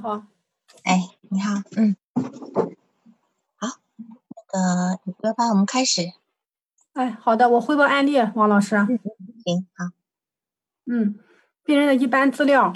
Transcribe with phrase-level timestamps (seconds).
[0.00, 0.22] 好，
[0.84, 1.96] 哎，你好，嗯，
[3.56, 3.66] 好，
[3.96, 6.12] 那个要不然我们开始，
[6.92, 8.76] 哎，好的，我汇报案例，王老师。
[8.76, 9.86] 行，好，
[10.86, 11.18] 嗯，
[11.64, 12.72] 病人的一般资料，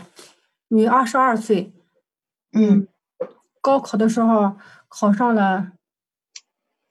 [0.69, 1.72] 女，二十二岁，
[2.53, 2.88] 嗯，
[3.61, 4.57] 高考的时候
[4.89, 5.70] 考上了，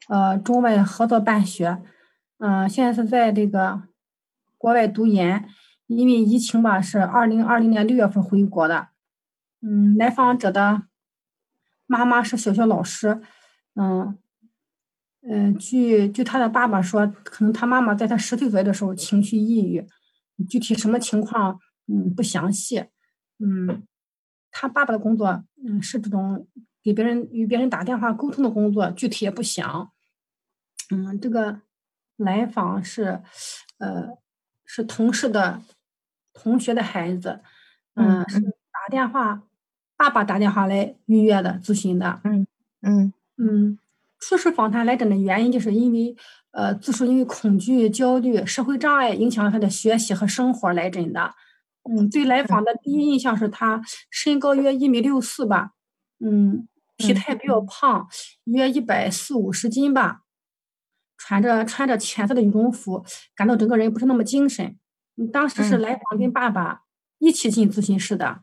[0.08, 1.84] 呃，中外合作办学，
[2.38, 3.84] 嗯，现在是在这个
[4.58, 5.50] 国外读研，
[5.88, 8.91] 因为疫情吧，是二零二零年六月份回国的。
[9.62, 10.84] 嗯，来访者的
[11.86, 13.22] 妈妈是小学老师，
[13.76, 14.18] 嗯，
[15.22, 19.86] 嗯，据据他的爸爸说，可能他妈妈在他十岁左右的时候情绪抑郁，
[20.50, 22.86] 具体什么情况，嗯，不详细，
[23.40, 23.86] 嗯，
[24.50, 26.48] 他爸爸的工作，嗯，是这种
[26.82, 29.92] 给别人与别人打电话沟通的工作，具体也不详，
[30.90, 31.62] 嗯，这个
[32.18, 33.22] 来访是，
[33.78, 34.18] 呃，
[34.66, 35.62] 是同事的
[36.34, 37.42] 同学的孩子，
[37.94, 39.44] 嗯，是打电话。
[40.02, 42.48] 爸爸打电话来预约的咨询的，嗯
[42.82, 43.78] 嗯嗯，
[44.20, 46.16] 初始访谈来诊的原因就是因为，
[46.50, 51.36] 呃，自述因为恐惧、焦虑、社会障碍影响了他的学习和生活来诊的。
[51.84, 55.74] 嗯，对来访的第一印象是他身高约一米六四吧，
[56.20, 58.08] 嗯，体态比较胖，
[58.46, 60.22] 约一百四五十斤吧，
[61.16, 63.06] 穿着穿着浅色的羽绒服，
[63.36, 64.76] 感到整个人不是那么精神。
[65.32, 66.82] 当时是来访跟爸爸
[67.20, 68.42] 一起进咨询室的。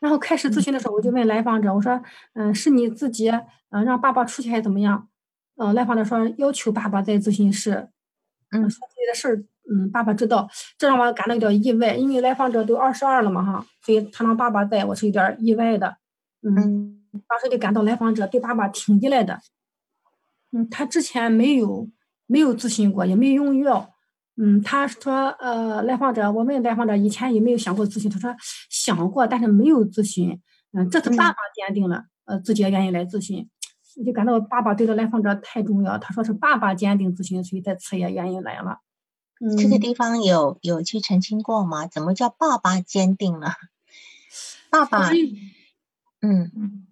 [0.00, 2.02] 然后开始咨询的时候，我就问来访者：“我说，
[2.34, 3.30] 嗯，是你自己，
[3.70, 5.08] 嗯，让爸爸出去还是怎么样？”
[5.56, 7.90] 嗯，来访者说：“要求爸爸在咨询室，
[8.50, 9.36] 嗯，说自己的事儿，
[9.70, 15.98] 嗯，爸爸知道。”这让我感到有点意外，因为来访者都二十二了嘛，哈，所以他让爸爸在，我是有点意外的。
[16.42, 19.38] 嗯，当时就感到来访者对爸爸挺依赖的。
[20.52, 21.88] 嗯，他之前没有
[22.26, 23.89] 没有咨询过，也没有用药。
[24.42, 28.34] 嗯，他说，呃，来访者，我问来访者以前有没有想过咨询，他说
[28.70, 30.40] 想过，但是没有咨询。
[30.72, 33.46] 嗯，这次爸爸坚定了，呃，自己也愿意来咨询，
[33.98, 35.98] 我就感到爸爸对这来访者太重要。
[35.98, 38.78] 他说是爸爸坚定咨询，所以这次也愿意来了。
[39.44, 41.86] 嗯，这个地方有有去澄清过吗？
[41.86, 43.52] 怎么叫爸爸坚定了？
[44.70, 45.10] 爸爸，
[46.22, 46.86] 嗯嗯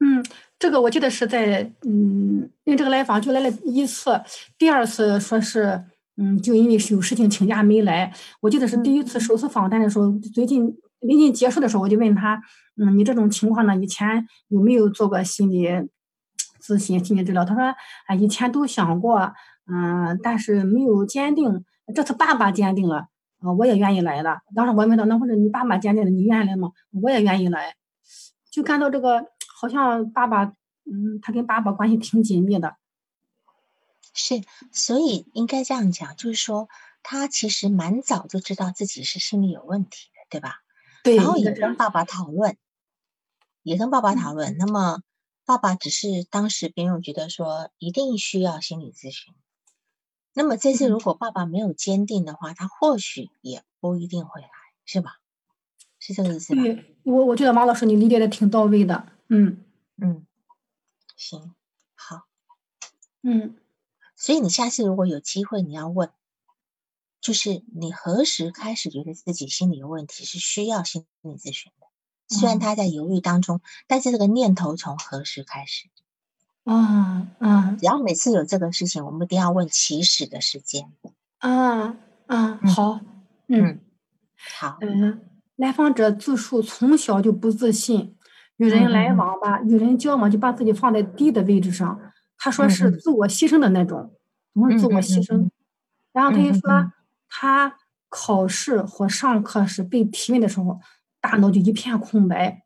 [0.00, 0.24] 嗯，
[0.58, 4.20] 这个我记得是在，嗯，因为这个来访就来了一次，
[4.58, 5.82] 第二次说是。
[6.16, 8.12] 嗯，就因为是有事情请假没来。
[8.40, 12.40] 我记得是第一次首次访谈的时候，最近临近结束的时候，我就问他，
[12.76, 15.66] 嗯，你这种情况呢，以前有没有做过心理
[16.62, 17.44] 咨询、心理治疗？
[17.44, 17.62] 他说，
[18.06, 19.32] 啊，以前都想过，
[19.66, 21.64] 嗯，但是没有坚定。
[21.94, 23.08] 这次爸爸坚定了，
[23.40, 24.38] 啊，我也愿意来了。
[24.54, 26.70] 当时我问他，那或者你爸爸坚定了，你愿意来吗？
[27.02, 27.74] 我也愿意来。
[28.50, 29.26] 就看到这个
[29.60, 32.76] 好像爸爸，嗯，他跟爸爸关系挺紧密的。
[34.14, 34.42] 是，
[34.72, 36.68] 所以应该这样讲，就是说
[37.02, 40.62] 他其实蛮早就知道自己是心理有问题的，对吧？
[41.02, 41.16] 对。
[41.16, 42.56] 然后也跟爸爸讨论，
[43.62, 44.56] 也跟爸爸讨论。
[44.56, 45.02] 那么
[45.44, 49.34] 爸爸只是当时别人觉得说一定需要心理咨询。
[50.32, 54.48] 那么这次如果爸爸没有坚定的话，他或许也不一定会来，
[54.84, 55.18] 是吧？
[55.98, 56.62] 是这个意思吧？
[56.62, 59.08] 对，我我觉得马老师你理解的挺到位的。
[59.28, 59.64] 嗯
[59.96, 60.24] 嗯，
[61.16, 61.52] 行，
[61.96, 62.26] 好，
[63.22, 63.56] 嗯。
[64.24, 66.08] 所以你下次如果有机会，你要问，
[67.20, 72.34] 就是你何时开始觉得自己心理有问题，是需要心理咨询的？
[72.34, 75.90] 虽然他在犹豫当中，但是这个念头从何时开始？
[76.64, 77.76] 啊啊！
[77.78, 80.90] 只要每次有这个事情，我们一定要问起始的时间。
[81.36, 83.00] 啊啊，好，
[83.48, 83.80] 嗯，
[84.58, 85.20] 好，嗯，
[85.56, 88.16] 来访者自述从小就不自信，
[88.56, 92.00] 与人来往吧，与人交往就把自己放在低的位置上。
[92.44, 94.12] 他说是自我牺牲的那种，
[94.52, 95.48] 总是自我牺牲。
[96.12, 96.92] 然后他就说，
[97.26, 97.74] 他
[98.10, 100.78] 考试或上课时被提问的时候，
[101.22, 102.62] 大脑就一片空白。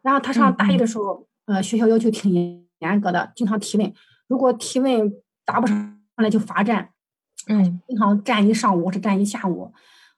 [0.00, 2.32] 然后他上大一的时候，呃，学校要求挺
[2.78, 3.92] 严格的，经常提问，
[4.26, 5.12] 如果提问
[5.44, 6.88] 答不上来就罚站。
[7.46, 9.70] 嗯，经常站一上午或者站一下午。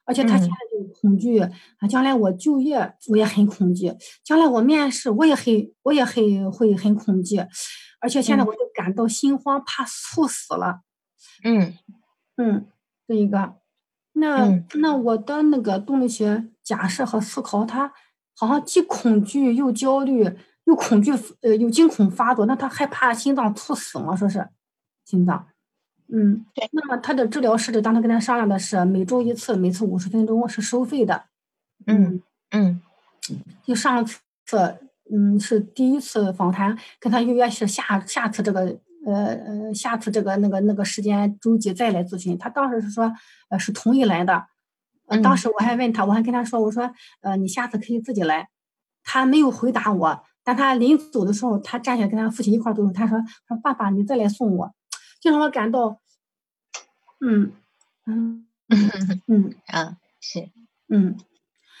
[0.05, 3.93] 而且他现在就恐惧，啊，将来我就业我也很恐惧，
[4.23, 7.37] 将来我面试我也很我也很会很恐惧。
[7.99, 10.81] 而且现在我就感到心慌，怕猝死了。
[11.45, 11.77] 嗯
[12.35, 12.67] 嗯，
[13.07, 13.55] 这一个，
[14.11, 17.93] 那那我的那个动力学假设和思考，他
[18.35, 24.13] 好像既恐惧又焦虑，又恐惧呃又惊恐发作，那他害怕心脏猝死吗？
[24.17, 24.49] 说是
[25.05, 25.47] 心脏。
[26.07, 26.69] 嗯，对。
[26.73, 31.23] 那么他的治疗设置，当时跟他商量的是每周一次，每次五十分钟，是收费的。
[31.87, 32.21] 嗯
[32.51, 32.81] 嗯，
[33.65, 34.19] 就上次。
[35.11, 42.37] 嗯，是第一次访谈，跟他预约是下下次这个呃呃下次这个那个那个时间周几再来咨询。
[42.37, 43.13] 他当时是说
[43.49, 44.45] 呃是同意来的，
[45.07, 48.49] 呃当时我还问他，我还跟他说我说呃你下次可以自己来，
[49.03, 54.73] 他没有回答我，但他临走的时候，他站起来跟他父亲一块走，他说：“说爸爸，你再来送我。”
[55.19, 55.99] 就让我感到，
[57.21, 57.53] 嗯
[58.05, 58.45] 嗯。
[59.27, 59.53] 嗯。
[59.67, 60.49] 嗯，是。
[60.89, 61.17] 嗯，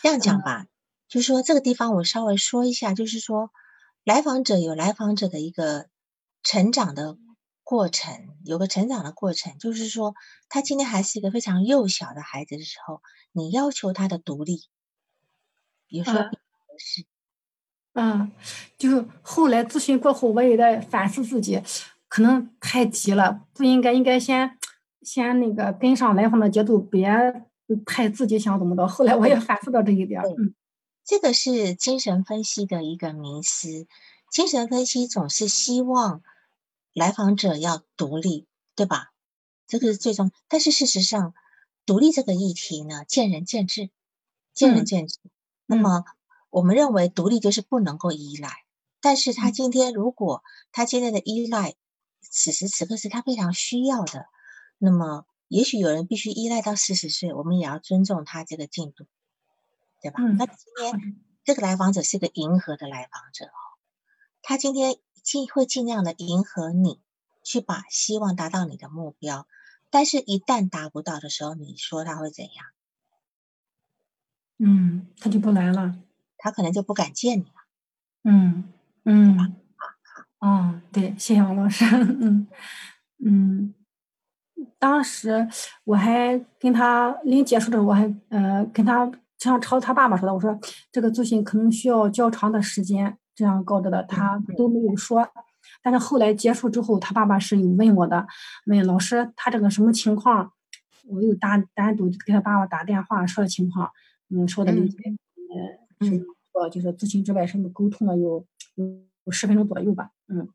[0.01, 0.65] 这样讲吧，
[1.13, 3.51] 就是说这个地方我稍微说一下，就是说
[4.03, 5.85] 来访者有来访者的一个
[6.41, 7.19] 成长的
[7.61, 10.15] 过程，有个成长的过程，就是说
[10.49, 12.99] 他今天还是一个非常幼小的孩子的时候，
[13.31, 14.63] 你要求他的独立，
[15.87, 17.05] 有时候不合适。
[17.93, 18.31] 嗯，
[18.79, 21.61] 就是后来咨询过后，我也在反思自己，
[22.07, 24.57] 可能太急了，不应该，应该先
[25.03, 27.07] 先那个跟上来访的节奏，别
[27.85, 28.87] 太自己想怎么着。
[28.87, 30.19] 后来我也反思到这一点。
[30.23, 30.55] 嗯，
[31.05, 33.87] 这个是精神分析的一个迷思，
[34.31, 36.23] 精神分析总是希望
[36.93, 39.13] 来访者要独立，对吧？
[39.67, 41.33] 这个是最终，但是事实上，
[41.85, 43.89] 独立这个议题呢，见仁见智，
[44.53, 45.19] 见仁见智。
[45.65, 46.05] 那么。
[46.55, 48.63] 我们认为独立就是不能够依赖，
[49.01, 51.73] 但是他今天如果他今天的依赖，
[52.21, 54.27] 此时此刻是他非常需要的，
[54.77, 59.07] 那么也许有人必须依赖到四十岁，我们也要尊重他这个进度，
[60.03, 60.21] 对吧？
[60.37, 61.15] 那今天
[61.45, 63.79] 这个来访者是个迎合的来访者哦，
[64.41, 67.01] 他今天尽会尽量的迎合你，
[67.41, 69.47] 去把希望达到你的目标，
[69.89, 72.65] 但是一旦达不到的时候，你说他会怎样？
[74.59, 75.95] 嗯，他就不来了。
[76.37, 77.51] 他可能就不敢见你了。
[78.25, 78.73] 嗯
[79.05, 79.45] 嗯，好
[80.39, 81.85] 好哦，对，谢谢王老师。
[81.85, 82.47] 嗯
[83.25, 83.73] 嗯，
[84.77, 85.47] 当时
[85.85, 89.09] 我还跟他临结束的时候，我还呃跟他
[89.43, 90.57] 像朝他爸爸说的，我说
[90.91, 95.27] 这个咨询可能需要较长的时间，这样告知的，他都没有说。
[95.81, 98.27] 但是后来结束之后，他爸爸是有问我的，
[98.65, 100.53] 问老师他这个什么情况，
[101.07, 103.91] 我又单单独给他爸爸打电话说的情况，
[104.29, 104.97] 嗯，说的理解，
[105.99, 106.25] 嗯。
[106.55, 110.47] 呃，就是咨询之外，什么沟通了有有十分钟左右吧，嗯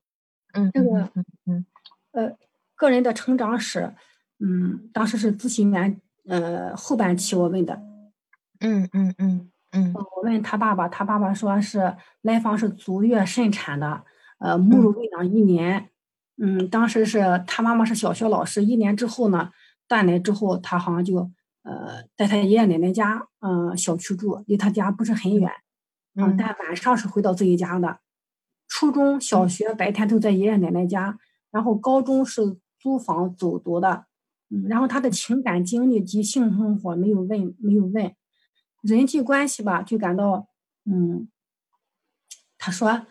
[0.53, 1.67] 嗯，这个嗯嗯
[2.13, 2.37] 呃，
[2.77, 3.93] 个人的成长史，
[4.39, 7.83] 嗯，当时是咨询完呃后半期我问的，
[8.61, 14.05] 嗯嗯嗯嗯，我问他爸爸，他爸爸说是来访是足月顺产的，
[14.39, 15.91] 呃，母乳喂养一年，
[16.37, 19.51] 嗯，当时是他妈妈是小学老师，一年之后呢
[19.87, 21.31] 断奶之后，他好像就
[21.63, 25.53] 呃在他爷爷奶奶家，嗯，小区住，离他家不是很远。
[26.15, 28.01] 嗯，但晚上是回到自己家的。
[28.67, 31.19] 初中小学白天都在爷爷奶奶家，
[31.51, 34.07] 然后高中是租房走读的。
[34.51, 38.13] 嗯，然后他的情感经历及性生活没有问，没有问。
[38.83, 40.49] 人际关系吧，就感到，
[40.85, 41.29] 嗯，
[42.59, 43.07] 他说，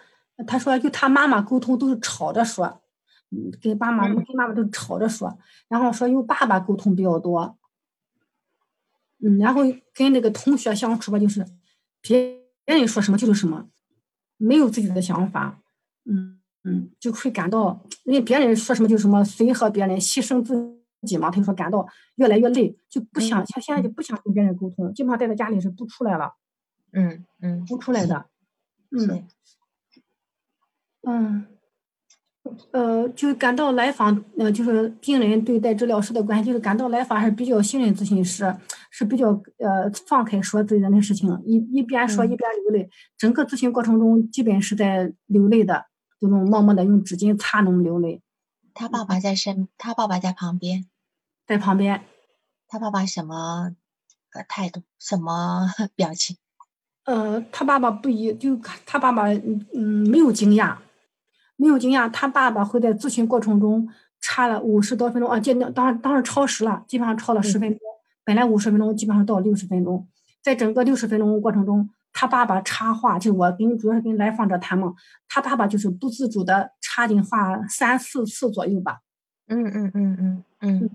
[0.46, 2.82] 他说就他妈妈沟通都是吵着说，
[3.32, 5.38] 嗯，跟爸妈跟妈妈都吵着说，
[5.68, 7.58] 然后说用爸爸沟通比较多。
[9.20, 9.62] 嗯，然后
[9.94, 11.46] 跟那个同学相处吧，就是
[12.02, 12.38] 别。
[12.68, 13.70] 别人说什么就是什么，
[14.36, 15.62] 没有自己的想法，
[16.04, 20.78] 嗯嗯，就会感到，因为别人说什么就什么，随和别人，牺牲自
[21.08, 21.32] 己嘛。
[21.32, 26.34] 他就说感到越来越累，就不想像现在就不想跟别人沟通，基本上待在家里是不出来了，
[26.92, 28.26] 嗯嗯，不出来的，
[28.92, 29.28] 嗯
[31.04, 31.48] 嗯。
[32.72, 38.56] 呃，就感到来访，呃，就是病人对待治疗师的关系，就是感到来访还是比较信任咨询师，
[38.90, 45.88] 是比较呃放开说自己的那事情，一一边说一边流泪，整个咨询过程中基本是在流泪的，
[46.22, 48.22] 就那种默默的用纸巾擦那种流泪。
[48.74, 50.86] 他爸爸在身，他爸爸在旁边，
[51.48, 52.04] 在旁边。
[52.68, 53.72] 他爸爸什么
[54.34, 56.36] 呃态度，什么 表情？
[57.06, 60.76] 呃，他爸爸不一，就他爸爸嗯嗯没有惊讶。
[61.56, 63.90] 没有惊讶，他爸爸会在咨询过程中
[64.20, 67.80] 差了五十多分钟啊，接当当时超时了，基本上超了十分钟。
[68.26, 70.08] 本来五十分钟，基本上到六十分钟。
[70.44, 74.94] 在整个六十分钟过程中，他爸爸插话，就我跟主要是跟来访者谈嘛，
[75.30, 79.00] 他爸爸就是不自主的插进话三四次左右吧。
[79.48, 80.90] 嗯嗯嗯嗯嗯嗯嗯，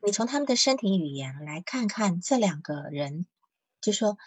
[0.00, 3.26] 你从他们的身体语言来看看这两个人，
[3.80, 4.18] 就说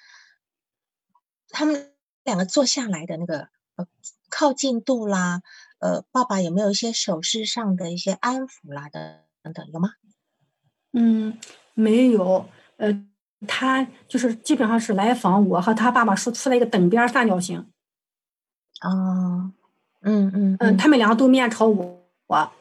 [1.49, 1.89] 他们。
[2.23, 3.87] 两个坐下来的那个呃
[4.29, 5.41] 靠近度啦，
[5.79, 9.89] 呃，爸爸有没有一些手势上的一些安抚啦的等等有吗？
[10.91, 11.39] 嗯，
[11.73, 12.47] 没有，
[12.77, 13.07] 呃，
[13.47, 17.71] 他就是基本上是来访我和他爸爸说出了一个等边三角形。
[18.81, 19.51] 哦，
[20.01, 22.51] 嗯嗯嗯，他们两个都面朝我我，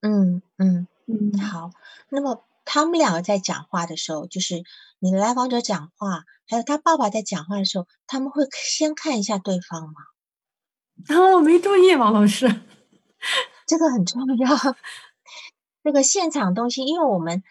[0.00, 1.70] 嗯嗯嗯，好，
[2.08, 2.44] 那么。
[2.70, 4.62] 他们两个在讲话的时候，就是
[4.98, 9.94] 你的来访者讲话，还有他爸爸在讲话的时候，他们会先看一下对方吗？
[11.06, 12.46] 然后我没注意，王老师，
[13.66, 14.54] 这个很重要。
[15.82, 17.42] 这个现场东西，因为我们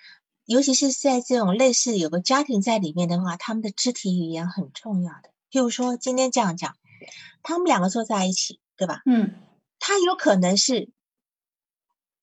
[0.45, 5.31] 尤其是在这种类似有个家庭在里面的话，他们的肢体语言很重要的。
[5.49, 6.75] 譬如说今天这样讲，
[7.41, 9.01] 他们两个坐在一起，对吧？
[9.07, 9.33] 嗯，
[9.79, 10.91] 他有可能是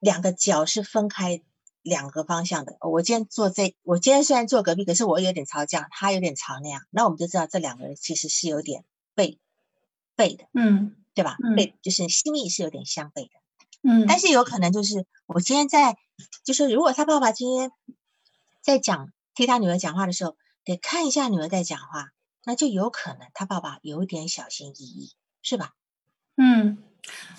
[0.05, 1.41] 两个脚是分开
[1.81, 2.77] 两个方向的。
[2.81, 8.85] 我今天坐这，我今天虽然坐隔壁，可是我有点朝这样，他有点朝那样，那我们就知道这两个人其实是有点
[9.15, 9.39] 背
[10.15, 11.39] 背的，嗯对吧？
[11.43, 13.31] 嗯背就是心意是有点相背的。
[13.81, 15.97] 嗯，但是有可能就是我今天在，
[16.45, 17.73] 就是如果他爸爸今天
[18.61, 22.11] 在讲替他女儿讲话的时候，得看一下女儿在讲话，
[22.45, 25.73] 那就有可能他爸爸有点小心翼翼，是吧？
[26.37, 26.77] 嗯，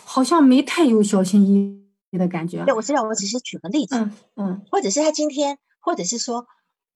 [0.03, 1.84] 好像没太有小心翼
[2.15, 2.65] 翼的感觉。
[2.65, 6.47] 对，我知道，我只是举个例子，嗯嗯或者是他今天，或者是说，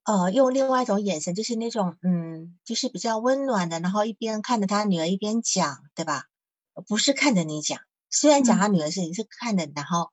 [0.04, 6.24] 呃，用另外一种眼神，就是那种嗯，就是比较温暖的，然后一边看着他女儿一边讲，对吧？
[6.88, 10.10] 不是看着你讲，虽然讲嗯他女儿是你是看着，然后，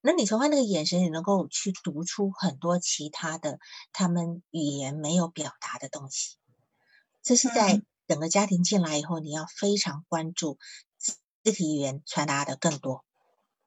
[0.00, 3.58] 那你从他那个眼神，你能够去读出很多其他的
[3.92, 6.36] 他们语言没有表达的东西。
[7.22, 10.58] 这是在嗯整个家庭进来以后，你要非常关注
[10.98, 13.03] 肢肢体语言传达的更多。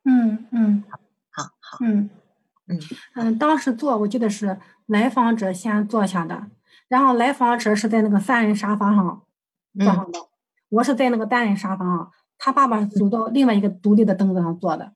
[0.07, 0.83] 嗯嗯。
[1.31, 2.09] 好好，嗯。
[2.67, 2.79] 嗯。
[3.15, 6.47] 嗯，当时坐我记得是来访者先坐下的，
[6.87, 9.23] 然后来访者是在那个三人沙发上
[9.77, 9.85] 坐嗯。
[9.85, 10.19] 上的，
[10.69, 14.93] 我是在那个单人沙发上，他爸爸走到另外一个独立的凳子上坐的，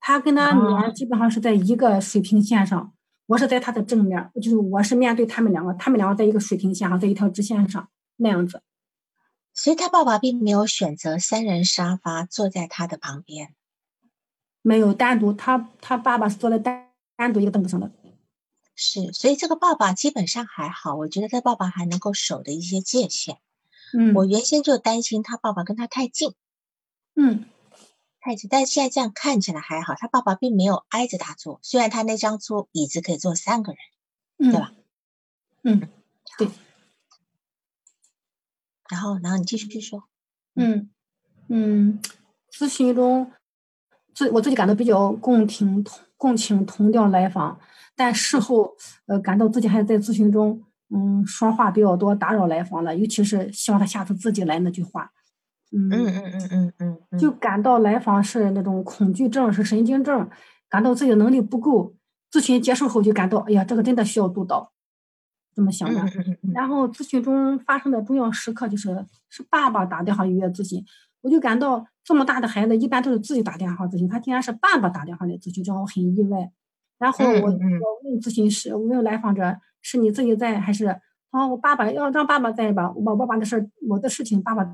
[0.00, 2.92] 他跟他女儿哦基本上是在一个水平线上，
[3.26, 8.62] 我是在他的正面，就是我是面对他们两个，他们两个在一个水平线上，在一条直线上那样子。
[9.52, 13.54] 所以他爸爸并没有选择三人沙发坐在他的旁边。
[14.62, 17.90] 没有单独，他他爸爸是坐在单单独一个凳子上的。
[18.74, 23.38] 是，所以这个爸爸基本上还好，我觉得他爸爸还能够守的一些界限。
[23.92, 26.34] 嗯，我原先就担心他爸爸跟他太近，
[27.16, 27.46] 嗯
[28.20, 33.80] 太近，但现在这样看起来还好，他爸爸并没有挨着他坐，虽然他那张桌椅子可以坐三个人。
[34.38, 34.72] 嗯，对吧？
[35.64, 35.88] 嗯
[36.38, 36.48] 对
[38.88, 40.04] 然后，然后你继续说。
[40.54, 40.88] 嗯
[41.48, 42.00] 嗯，
[42.52, 43.32] 咨询中
[44.18, 47.56] 自我自己感到比较共情同共情同调来访，
[47.94, 48.74] 但事后
[49.06, 50.60] 呃感到自己还在咨询中
[50.92, 55.12] 嗯说话比较多，打扰来访了，尤其是希望他下次自己来那句话。
[55.70, 60.28] 嗯嗯嗯嗯嗯嗯嗯，就感到来访是那种恐惧症，是神经症，
[60.68, 61.94] 感到自己的能力不够。
[62.32, 64.72] 咨询结束后就感到，哎呀，这个真的需要督导，
[65.54, 66.00] 这么想的。
[66.00, 70.84] 嗯嗯嗯嗯然后咨询中发生的重要时刻就是是爸爸打电话预约咨询，
[71.20, 76.50] 我就感到这么大的孩子一般都是自己打电话咨询，他竟然是爸爸打电话来咨询，这让我很意外。
[76.98, 77.50] 然后我我
[78.04, 80.86] 问咨询师，我问来访者是你自己在还是
[81.30, 82.92] 啊我爸爸要让爸爸在吧？
[82.92, 84.64] 我爸爸的事儿我的事情爸爸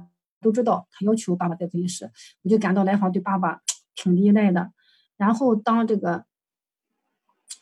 [0.41, 2.11] 都知道，他要求爸爸在咨询室，
[2.43, 3.61] 我就感到来访对爸爸
[3.95, 4.73] 挺依赖的。
[5.17, 6.25] 然后当这个。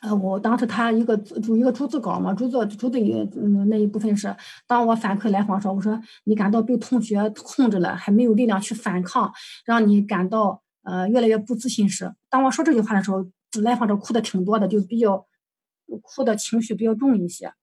[0.03, 4.35] 呃，我当时他一个主一个逐字稿嘛，逐字逐字语嗯那一部分是，
[4.67, 9.31] 当我反馈来访说，我说你感到被同学控制了，还没有力量去反抗，
[9.65, 13.25] 让你感到呃越来越不自信时，当我说这句话的时候，
[13.61, 15.25] 来访者哭的挺多的，就比较
[16.01, 17.53] 哭的情绪比较重一些。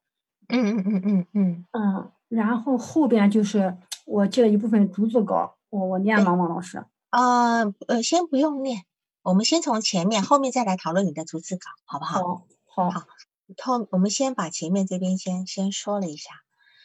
[0.48, 6.82] 嗯嗯嗯嗯嗯，嗯，然后后边就是我记了一部分逐字稿，我我念吗，王老师？
[7.10, 8.78] 啊呃，先不用念，
[9.22, 12.22] 我们先从前面，后面再来讨论你的逐字稿，好不好？
[12.66, 13.06] 好，好，好
[13.62, 16.30] 后我们先把前面这边先先说了一下，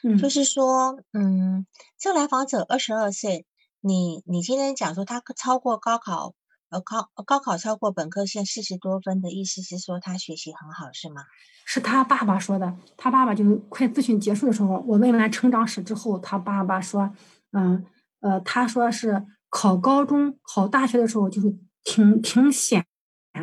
[0.04, 1.66] 嗯，就是说，嗯，
[1.98, 3.46] 这个来访者二十二岁，
[3.82, 6.34] 你你今天讲说他超过高考，
[6.70, 11.24] 呃高高考超过本科线四十多分的意思是说他学习很好是吗？
[11.66, 12.76] 是他爸爸说的。
[12.98, 17.12] 他爸爸就快咨询结束的时候，我问完成长史之后，他爸爸说，
[17.54, 17.86] 嗯
[18.20, 22.86] 呃，他说是考高中、考大学的时候就是挺挺显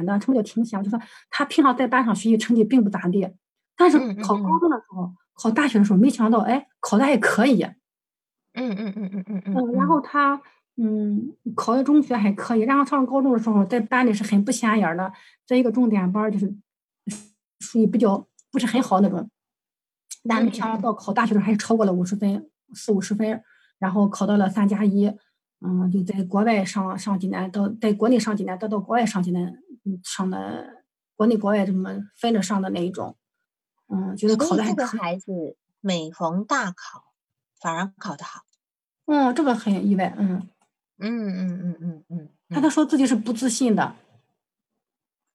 [0.05, 0.83] 的，什么叫挺显？
[0.85, 3.27] 就说他平常在班上学习成绩并不咋地，
[3.77, 7.63] 但是考高中的时候、考大学的时候，没想到哎考的还可以。
[8.55, 10.43] 嗯嗯嗯嗯嗯嗯，然后他
[10.77, 15.11] 嗯考的中学还可以，然后上高中的时候在班里是很不显眼儿的，
[15.47, 16.55] 在一个重点班儿就是
[17.61, 19.31] 属于比较不是很好那种，
[20.29, 23.43] 但没想到考大学的时候还是超过了五十分，四五十分，
[23.79, 25.11] 然后考到了三加一，
[25.65, 33.17] 嗯，就在国外上上几年，到在国内上几年，再到国外上几年，嗯，上的国内国外这么分着上的那一种，
[33.89, 37.05] 嗯，觉得考所以这个的还可以，孩子每逢大考
[37.61, 38.43] 反而考得好。
[39.07, 40.49] 嗯，这个很意外，嗯，
[40.99, 43.95] 嗯嗯嗯嗯嗯，他都说自己是不自信的。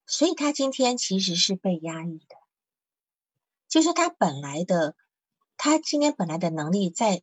[0.05, 2.36] 所以他今天其实是被压抑的，
[3.67, 4.96] 就是他本来的，
[5.57, 7.22] 他今天本来的能力在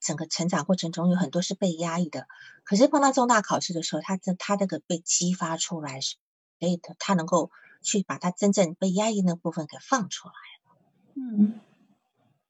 [0.00, 2.26] 整个成长过程中有很多是被压抑的，
[2.64, 6.18] 可是碰到重大考试的时候，他这他这个被激发出来，所
[6.58, 7.50] 以他他能够
[7.82, 10.80] 去把他真正被压抑那部分给放出来了。
[11.14, 11.60] 嗯。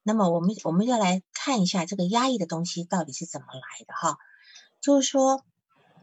[0.02, 4.16] 那么我们我们要来看一下这个压抑的东西到底是怎么来的哈，
[4.80, 5.44] 就是说，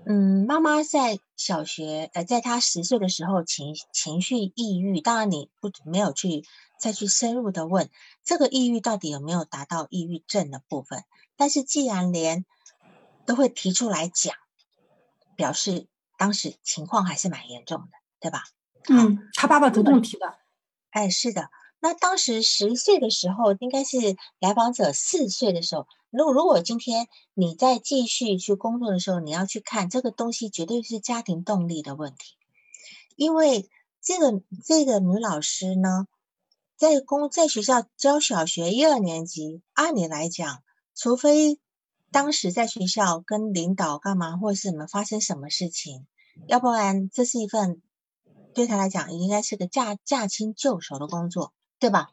[0.05, 6.45] 嗯，妈妈在小学呃，在他十岁的时候情情绪抑郁，当然你不没有去
[6.79, 7.89] 再去深入的问
[8.23, 11.03] 这个抑郁到底有没有达到抑郁症的部分，
[11.37, 12.45] 但是既然连
[13.25, 14.35] 都会提出来讲，
[15.35, 17.87] 表示当时情况还是蛮严重的，
[18.19, 18.43] 对吧？
[18.89, 20.37] 嗯，他爸爸主动提的。
[20.89, 21.49] 哎，是的。
[21.79, 25.87] 那当时十岁的时候，应该是来访者四岁的时候。
[26.09, 32.35] 如如果今天你在继续去工作的时候，你要去看这个东西，绝对是家庭动力的问题。
[33.15, 33.69] 因为
[34.01, 36.07] 这个这个女老师呢，
[36.77, 40.63] 在公在学校教小学一二年级，按理来讲，
[40.97, 41.59] 除非
[42.11, 46.07] 当时在学校跟领导干嘛，或是你们发生什么事情，
[46.47, 47.81] 要不然这是一份
[48.53, 51.53] 对他来讲应该是个驾驾轻就熟的工作。
[51.79, 52.09] 对吧？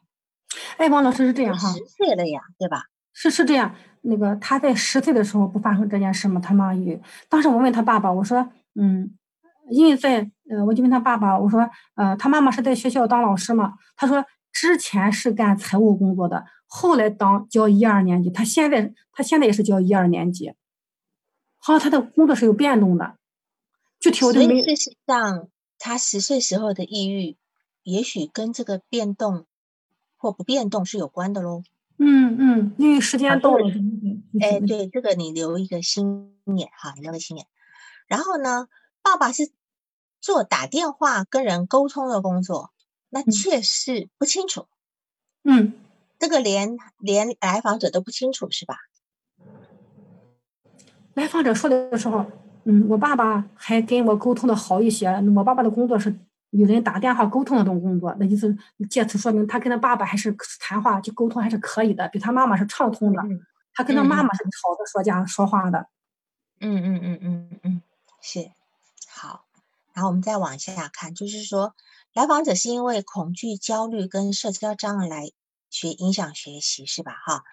[0.77, 2.83] 哎，王老师是这样哈，十岁了呀，对吧？
[3.13, 3.73] 是是这样。
[4.01, 6.39] 那个他在十岁的时候不发生这件事吗？
[6.39, 7.01] 他妈与。
[7.27, 9.17] 当时我问他爸爸，我说，嗯，
[9.71, 13.73] 因为在呃，我就问他爸爸，我说，呃，他妈妈是在学校当老师嘛？
[13.95, 14.23] 他说
[14.55, 18.29] 之前是干财务工作的，后来当教一二年级。
[18.29, 20.53] 他现在他现在也是教一二年级，
[21.57, 23.17] 好像他的工作是有变动的。
[23.99, 24.63] 具体我就没。
[24.63, 27.35] 事实上，他十岁时候的抑郁，
[27.83, 29.45] 也许跟这个变动。
[30.17, 31.61] 或不变动是有关的喽。
[31.99, 33.69] 嗯嗯，因为时间到了。
[34.41, 37.45] 哎，对，这个你留一个心眼哈，你留个心眼。
[38.07, 38.67] 然后呢，
[39.03, 39.51] 爸爸是
[40.21, 42.71] 做打电话跟人沟通的工作，
[43.15, 44.67] 那确实不清楚。
[45.45, 45.71] 嗯，
[46.19, 48.75] 这个连连来访者都不清楚是吧？
[51.13, 52.25] 来访者说的时候，
[52.65, 55.07] 嗯，我爸爸还跟我沟通的好一些。
[55.33, 56.13] 我爸爸的工作是。
[56.51, 58.55] 有人打电话沟通的这种工作，那意思
[58.89, 63.21] 借此说明他跟他爸爸还是谈话就沟通还是可以的，比他妈妈是畅通的。
[63.73, 65.89] 他跟他妈妈是吵着说家说话的。
[66.61, 67.81] 嗯嗯嗯嗯嗯，
[68.21, 68.51] 是
[69.09, 69.43] 好。
[69.93, 71.75] 然后我们再往下看，就是说
[72.15, 75.31] 来访者是因为恐惧、焦虑跟社交障碍来
[75.69, 77.11] 学影响学习，是吧？
[77.11, 77.43] 哈。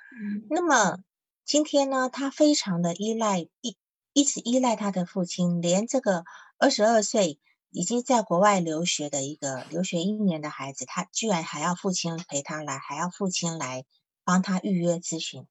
[0.48, 0.98] 那么
[1.44, 3.76] 今天呢，他非常的依赖一
[4.12, 6.24] 一直依赖他的父亲，连这个
[6.56, 7.38] 二十二岁。
[7.74, 13.86] 已经在国外留学的一个留学一年的孩子，他居然还要父亲陪他来，还要父亲来
[14.24, 15.46] 帮他预约咨询。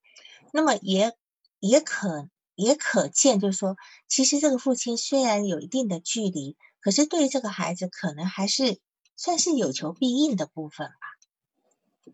[0.53, 1.17] 那么也
[1.59, 3.75] 也可也可见，就是说，
[4.07, 8.79] 其实这个父亲虽然有一定的距离，可是对这个孩子可能还是
[9.21, 10.95] 算是有求必应的部分吧。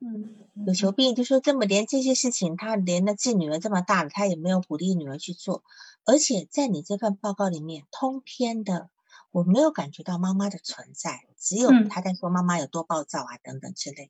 [0.02, 5.64] 嗯，有求必应，就说这么连这些事情，他连那自己女儿这么大了，他也没有鼓励女儿去做，
[6.04, 8.90] 而且在你这份报告里面，通篇的。
[9.32, 14.10] 我没有感觉到妈妈的存在，只有他在说妈妈有多暴躁啊等等之类，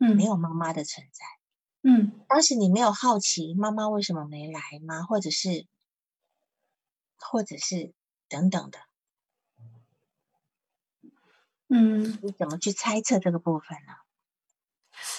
[0.00, 1.24] 嗯，没有妈妈的存在，
[1.82, 5.02] 嗯，当时你没有好奇妈妈为什么没来吗？
[5.04, 5.66] 或者是，
[7.18, 7.92] 或者是
[8.28, 8.78] 等等的，
[11.74, 13.92] 嗯，你怎么去猜测这个部分呢？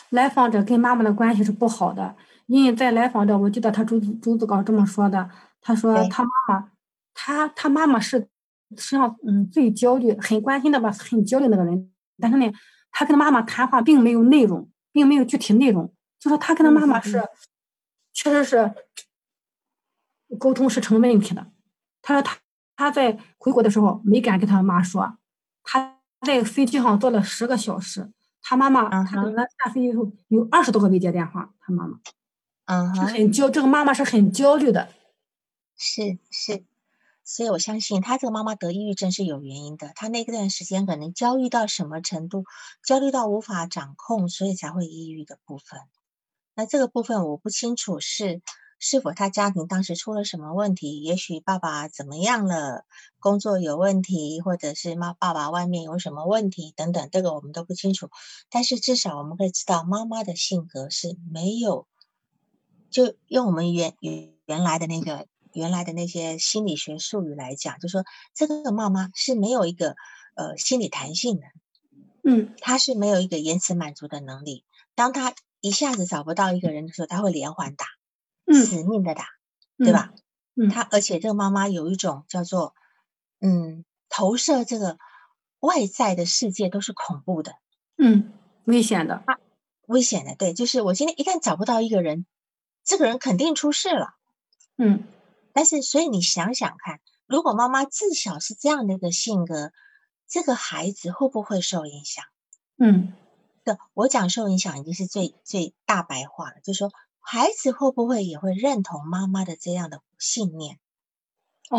[0.09, 2.15] 来访者跟妈妈的关系是不好的，
[2.47, 5.29] 因为在来访者，我记得他朱朱子高这么说的，
[5.61, 6.71] 他说他妈妈，
[7.13, 8.29] 他他妈妈是。
[8.77, 11.93] 实际上，嗯，最焦虑、很关心的吧，很焦虑那个人。
[12.19, 12.51] 但是呢，
[12.89, 15.93] 他跟妈妈谈话并没有内容，并没有具体内容。
[16.19, 17.23] 就说他跟他妈妈是，
[18.11, 18.73] 确实是
[20.39, 21.45] 沟通是成问题的。
[22.01, 22.37] 他说他
[22.75, 25.15] 他在回国的时候没敢跟他妈说，
[25.63, 25.94] 他
[26.25, 28.11] 在飞机上坐了十个小时，
[28.41, 31.99] 他妈妈他等他下飞机后有二十多个未接电话，他妈妈，
[32.65, 34.89] 嗯，很焦，这个妈妈是很焦虑的，
[35.77, 36.65] 是是。
[37.27, 42.45] 所以我相信他这个妈妈得抑郁症是有原因的，他那段时间可能焦虑到什么程度，
[42.83, 45.79] 焦虑到无法掌控，所以才会抑郁的部分。
[46.53, 48.41] 那这个部分我不清楚是
[48.79, 52.85] 是否他家庭当时出了什么问题，也许爸爸怎么样了，
[53.19, 58.09] 工作有问题，或者是妈爸爸外面有什么问题等等，这个我们都不清楚。
[58.49, 61.87] 但是至少我们可以知道，妈妈的性格是没有，
[62.89, 65.27] 就用我们原原原来的那个。
[65.55, 69.95] 原来的那些心理学术语来讲，就说这个妈妈是没有一个
[70.35, 71.43] 呃心理弹性的，
[72.25, 74.65] 嗯，她是没有一个延迟满足的能力。
[74.95, 77.85] 当她一下子找不到一个人的时候，她会连环打，
[78.53, 79.25] 死命的打，
[79.77, 80.13] 对吧？
[80.55, 82.75] 嗯，她而且这个妈妈有一种叫做
[83.39, 84.97] 嗯投射这个
[85.59, 87.53] 外在的世界都是恐怖的，
[87.97, 88.33] 嗯，
[88.65, 89.23] 危险的，
[89.87, 92.25] 危险的，对，就是我今天一旦找不到一个人，
[92.83, 94.15] 这个人肯定出事了，
[94.77, 95.07] 嗯。
[95.57, 99.71] 但是，所以你想想看，如果妈妈自小是这样的一个性格，
[100.27, 102.25] 这个孩子会不会受影响？
[102.77, 103.13] 嗯，
[103.63, 106.91] 对，我讲受影响已经是最最大白话了，就是说
[107.27, 110.77] 孩子会不会也会认同妈妈的这样的信念，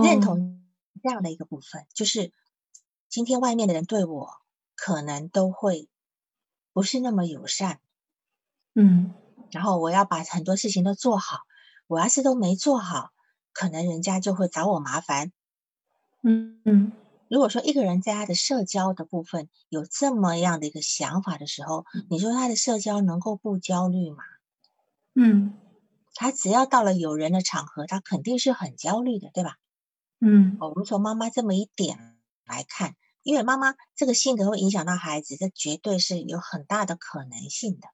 [0.02, 0.60] 认同
[1.00, 2.32] 这样的一个部分，就是
[3.08, 4.28] 今天外面的人对我
[4.74, 5.88] 可能都会
[6.72, 7.78] 不是那么友善，
[8.74, 9.14] 嗯，
[9.52, 11.42] 然后我要把很多事情都做好，
[11.86, 13.12] 我要是都没做好，
[13.52, 15.30] 可能人家就会找我麻烦，
[16.22, 16.92] 嗯嗯。
[17.28, 24.24] 如果说一个人在他的社交的部分有这么样的一个想法的时候，你说他的社交能够不焦虑吗？
[25.18, 25.54] 嗯，
[26.14, 29.56] 他只要到了有人的场合，他肯定是很焦虑的，对吧？
[30.20, 37.88] 嗯，我们从妈妈这么一点来看，因为妈妈这个性格会影响到孩子，这绝对是有很大的可能性的，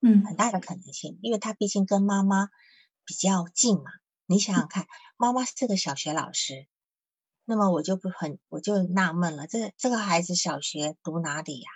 [0.00, 2.50] 嗯，很大的可能性，因为他毕竟跟妈妈
[3.06, 3.90] 比较近嘛。
[4.26, 4.86] 你想想看，
[5.16, 6.66] 妈妈是个小学老师。
[7.46, 11.70] 那么我就不很，我就纳闷了，这这个孩子小学读哪里呀？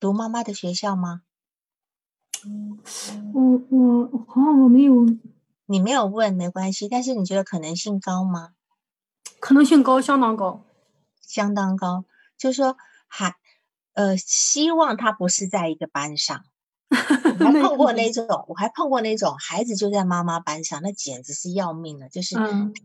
[0.00, 1.22] 读妈妈的学校吗？
[3.34, 5.06] 我我好像我没有，
[5.66, 8.50] 你没有问没关系，但是你觉得可能性高吗？
[9.40, 10.64] 可能性高，相当高，
[11.20, 12.04] 相当高。
[12.36, 13.34] 就是说，还
[13.94, 16.44] 呃，希望他不是在一个班上。
[17.40, 22.36] 我还碰过那种，我还碰过那种孩子就在妈妈班上，那简直是要命了，就是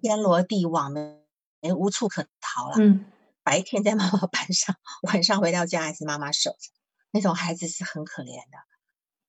[0.02, 1.22] 天罗地网的，
[1.62, 2.76] 哎，无处可逃了。
[2.80, 3.06] 嗯，
[3.44, 6.72] 白天在妈妈班上，晚上回到家还是妈妈守着，
[7.12, 8.58] 那种孩子是很可怜的。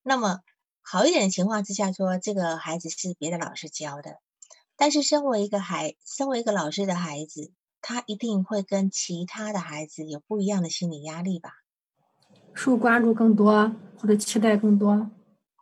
[0.07, 0.41] 那么
[0.83, 4.19] 好一点的情况之下，说这个孩子是别的老师教的，
[4.77, 11.53] 但是身为一个孩，身为一个老师的孩子，他一定会跟其他的孩子有不一样的心理压力吧。
[12.53, 15.09] 受关注更多，或者期待更多，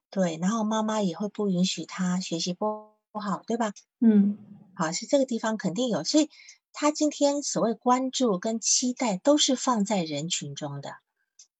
[0.09, 3.71] 对，然后妈妈也会不允许他学习不不好，对吧？
[4.01, 4.37] 嗯，
[4.75, 6.29] 好，是这个地方肯定有，所以
[6.73, 10.97] 他今天所谓关注跟期待都是放在人群中的，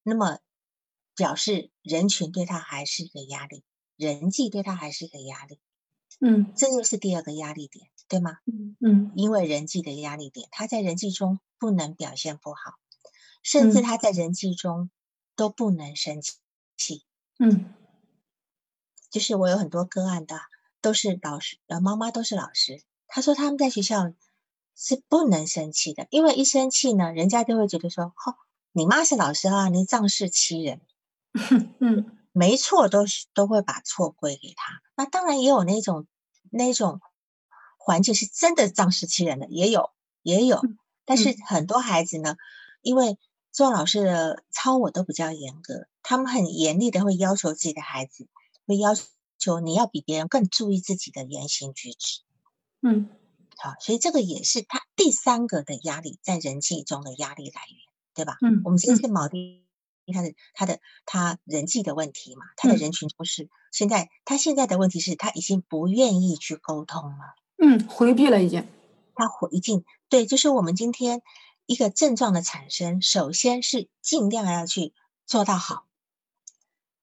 [0.04, 0.40] 那么
[1.16, 3.64] 表示人群对他还是一个压力，
[3.98, 5.60] 人际对他还是一个压力，
[6.20, 8.38] 嗯，这就是第二个压力点，对吗？
[8.46, 12.74] 嗯嗯，因为人际的压力点，他在人际中不能表现不好，
[13.42, 14.90] 甚至他在人际中。
[15.36, 16.22] 都不能生
[16.78, 17.04] 气，
[17.40, 17.74] 嗯，
[19.10, 20.40] 就是我有很多个案的，
[20.80, 22.84] 都是老师，呃，妈妈都是老师。
[23.08, 24.14] 他说他们在学校
[24.76, 28.36] 是不能生气的，因为一生气呢，人家就会觉得说，哦，
[28.74, 30.80] 你妈是老师啊，你仗势欺人，
[31.80, 34.82] 嗯，没错，都是都会把错归给他。
[34.96, 36.08] 那当然也有那种
[36.52, 37.00] 那种
[37.78, 39.90] 环境是真的仗势欺人的，也有
[40.22, 40.62] 也有，
[41.06, 42.36] 但是很多孩子呢，
[42.82, 43.18] 因为。
[43.56, 48.28] 做老师的操我都比较严格，他们很严厉的会要求自己的孩子，
[48.66, 48.96] 会要
[49.38, 52.22] 求你要比别人更注意自己的言行举止。
[52.82, 53.12] 嗯，
[53.58, 57.78] 好，所以这个也是他第三个的压力，在人际中的压力来源，
[58.16, 58.40] 对吧？
[58.42, 59.63] 嗯，我们今天是锚定
[60.12, 68.68] 他的他的他人际的问题嘛，他的人群不是现在他现在的问题是他已经不愿意去沟通了，嗯，回避了已经，
[69.16, 71.22] 他回进对，就是我们今天。
[71.66, 74.94] 一个症状的产生，首先是尽量要去
[75.26, 75.86] 做到好。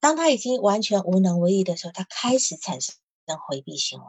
[0.00, 2.94] 当他已经完全无能为力的时候，他开始产生
[3.48, 4.06] 回避行为，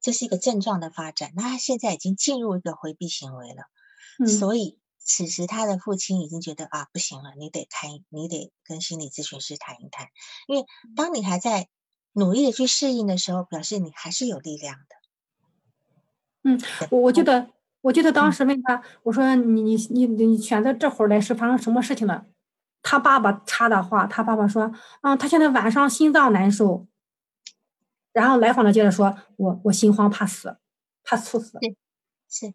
[0.00, 1.32] 这是一个症状的发展。
[1.36, 4.79] 那他现在已经进入一个回避行为了，所以
[5.10, 10.06] 此时他的父亲已经觉得啊，不行了，你得看，你得跟心理咨询师谈一谈。
[10.46, 11.68] 因为当你还在
[12.12, 14.96] 努力的去适应的时候，表示你还是有力量的。
[16.44, 17.50] 嗯，我我觉得。
[17.82, 22.26] 我记得当时问他，我说你你你你选择这会儿来是发生什么事情了？
[22.82, 24.70] 他爸爸插的话，他爸爸说，
[25.00, 26.86] 嗯，他现在晚上心脏难受。
[28.12, 30.58] 然后来访的接着说，我我心慌怕死，
[31.02, 31.58] 怕猝死。
[32.28, 32.52] 是，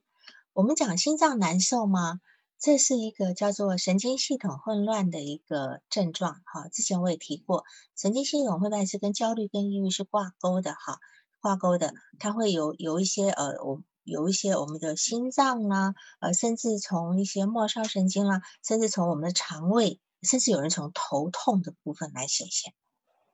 [0.54, 2.20] 我们讲心脏难受吗？
[2.60, 6.42] 这是一个叫做神经系统混乱的一个症状。
[6.46, 7.64] 哈，之前我也提过，
[7.96, 10.74] 神经系统混乱是跟焦虑跟抑郁是挂钩的。
[10.74, 11.00] 哈，
[11.42, 13.82] 挂钩的，它会有有一些呃我。
[14.08, 22.76] 有一些我们的心脏啦，呃，甚至从一些末梢神经啦，甚至从我们的肠胃，甚至有人从头痛的部分来显现，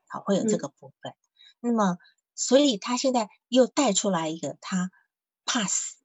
[0.08, 1.14] 好，会有这个部分。
[1.60, 1.98] 那么，
[2.36, 4.92] 所以他现在又带出来一个，他
[5.44, 5.98] 怕死，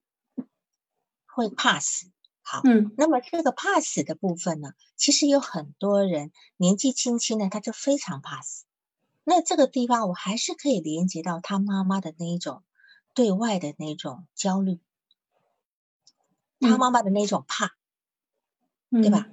[1.33, 2.11] 会怕死。
[2.49, 8.65] 好，嗯，那么这个怕死的部分呢，其实有很多人年纪轻轻的他就非常怕死。
[9.25, 12.63] 那这个地方我还是可以连接到他妈妈的那一种。
[13.15, 14.79] 对外的那种焦虑，
[16.61, 17.71] 他妈妈的那种怕，
[18.91, 19.27] 对吧？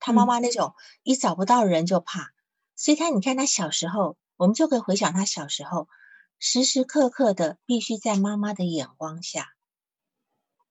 [0.00, 2.32] 他妈妈那种一找不到人就怕，
[2.74, 5.90] 所以他你看他小时候，我们就可以回想他小时候，
[6.38, 9.48] 时时刻刻的必须在妈妈的眼光下，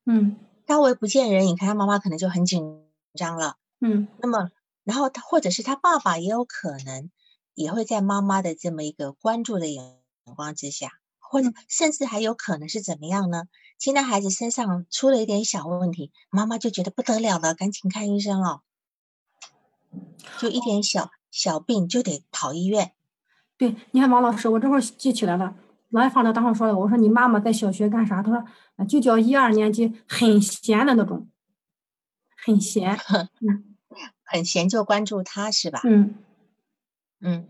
[0.06, 4.52] 嗯，稍微不见人影，看他妈妈可能就很紧张了，嗯，那么
[4.84, 7.10] 然后他或者是他爸爸也有可能
[7.54, 9.98] 也会在妈妈的这么一个关注的眼
[10.36, 13.44] 光之下，或者甚至还有可能是怎么样呢？
[13.80, 18.62] 现在孩子身上出了一点小问题，妈妈就觉得不得了了，赶紧看医生了，
[20.38, 22.94] 就一点小小病就得跑医院。
[23.58, 25.56] 对，你看王老师，我这会儿记起来了，
[25.89, 28.21] 老一方的当时说了，我说你妈妈在小学干啥？
[28.21, 31.30] 他说就教一二年级，很闲的那种，
[32.43, 32.97] 很闲，
[33.41, 33.76] 嗯，
[34.23, 35.80] 很闲就关注他是吧？
[35.86, 36.15] 嗯
[37.21, 37.47] 嗯，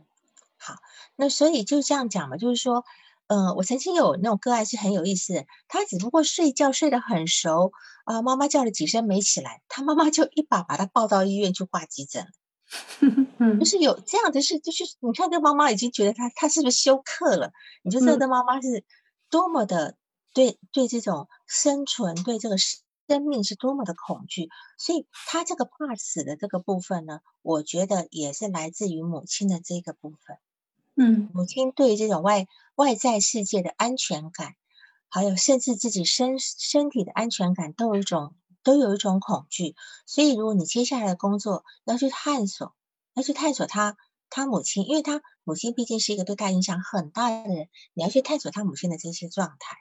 [0.57, 0.75] 好，
[1.15, 2.85] 那所以就这样讲嘛，就是说，
[3.27, 7.71] 呃，我曾经有那种个案是很有意思的，他只不过睡觉睡得很熟
[8.05, 12.27] 啊，妈妈叫了几声没起来，他妈妈就一把把他抱到医院去挂急诊。
[13.59, 17.51] 就是有这样的事，就是你看，这妈妈已经觉得她她是不是休克了？
[17.81, 18.83] 你就知道这妈妈是
[19.29, 19.95] 多么的
[20.33, 24.49] 对对这种生存、对这个生命是多么的恐惧。
[24.77, 30.37] 所以她这个怕死的这个部分呢，我觉得也是来自于母亲的这个部分。
[30.95, 34.55] 嗯，母亲对这种外外在世界的安全感，
[35.07, 38.33] 还有甚至自己身身体的安全感，都有一种。
[38.63, 42.75] 都有一种恐惧，所以如果你接下来的工作要去探索，
[43.13, 43.97] 要去探索他
[44.29, 49.77] 他母亲，因为他母亲毕竟是一个对他影响很大的人，你要去探索他母亲的这些状态，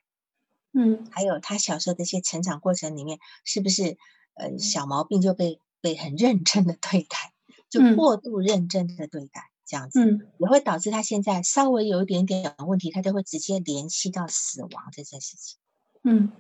[0.73, 3.99] 嗯，还有他小时候的一些成长过程里面，是不是
[4.35, 7.33] 呃小毛病就被被很认真的对待，
[7.69, 15.59] 就过度认真的对待，这样子，嗯，也会导致他现在稍微有一点点问题，他就会直接联系到死亡这件事情，
[16.05, 16.31] 嗯，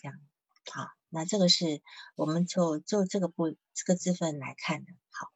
[0.00, 0.16] 这样，
[0.70, 0.97] 好。
[1.10, 1.82] 那这个是
[2.16, 5.28] 我们就就这个部这个部分来看的，好。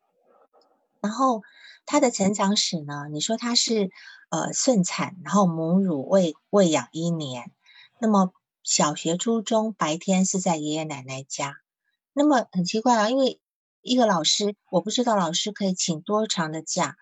[1.00, 1.42] 然后
[1.85, 3.08] 他的成长史呢？
[3.11, 3.90] 你说他是
[4.30, 7.50] 呃顺产，然后母乳喂喂养一年，
[7.98, 8.32] 那么
[8.62, 11.56] 小学、初中白天是在爷爷奶奶家。
[12.12, 13.40] 那么很奇怪啊，因为
[13.80, 16.96] 一个老师，我不知道老师可以请多长的假。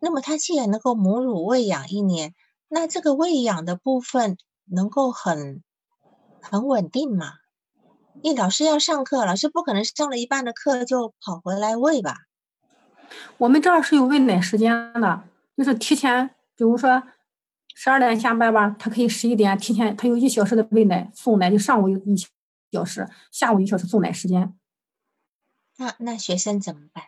[0.00, 2.34] 那么他既然能够母乳喂养一年，
[2.68, 5.62] 那这个喂养的部分能够很
[6.42, 7.32] 很稳定吗？
[8.22, 12.26] 因为老师要上课，老师不可能上了一半的课就跑回来喂吧？
[13.38, 17.02] 我们这儿是有喂奶时间的，就是提前，比如说
[17.74, 21.94] 十二点下班吧，他可以十一点提前，他有一小时的喂奶送奶，就上午一
[22.72, 24.58] 小时，下午一小时送奶时间。
[25.76, 27.04] 那那学生怎么办？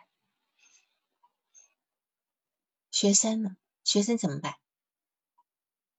[2.91, 3.57] 学生呢？
[3.83, 4.53] 学生怎么办？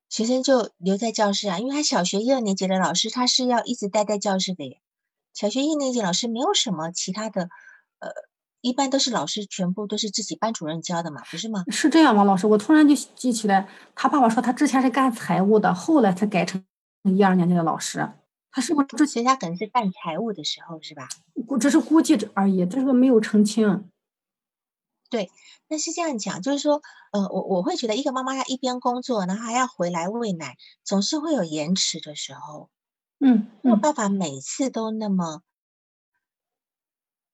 [0.09, 4.81] 学生就留在教室啊，因为他小学一二年级的老师，他是要一直待在教室的耶。
[5.33, 7.49] 小学一年级老师没有什么其他的，
[8.01, 8.11] 呃，
[8.61, 11.65] 一般都是老师全部都是自己班主任教的嘛，不是吗？
[11.69, 12.47] 是这样吗，老师？
[12.47, 16.63] 我突然就记起来，他爸爸说他之前是干财务的，后来才改成
[17.05, 18.13] 一二年级的老师。
[18.51, 21.09] 他是不是之前他可能是干财务的时候是吧？
[21.47, 23.89] 估只是估计而已，这个没有澄清。
[25.09, 25.31] 对，
[25.69, 32.69] 那是这样讲，就是说，呃，我我会觉得一个妈妈她一边工作，然后还要回来喂奶，总是会有延迟的时候。
[33.21, 35.43] 嗯，没有办法每次都那么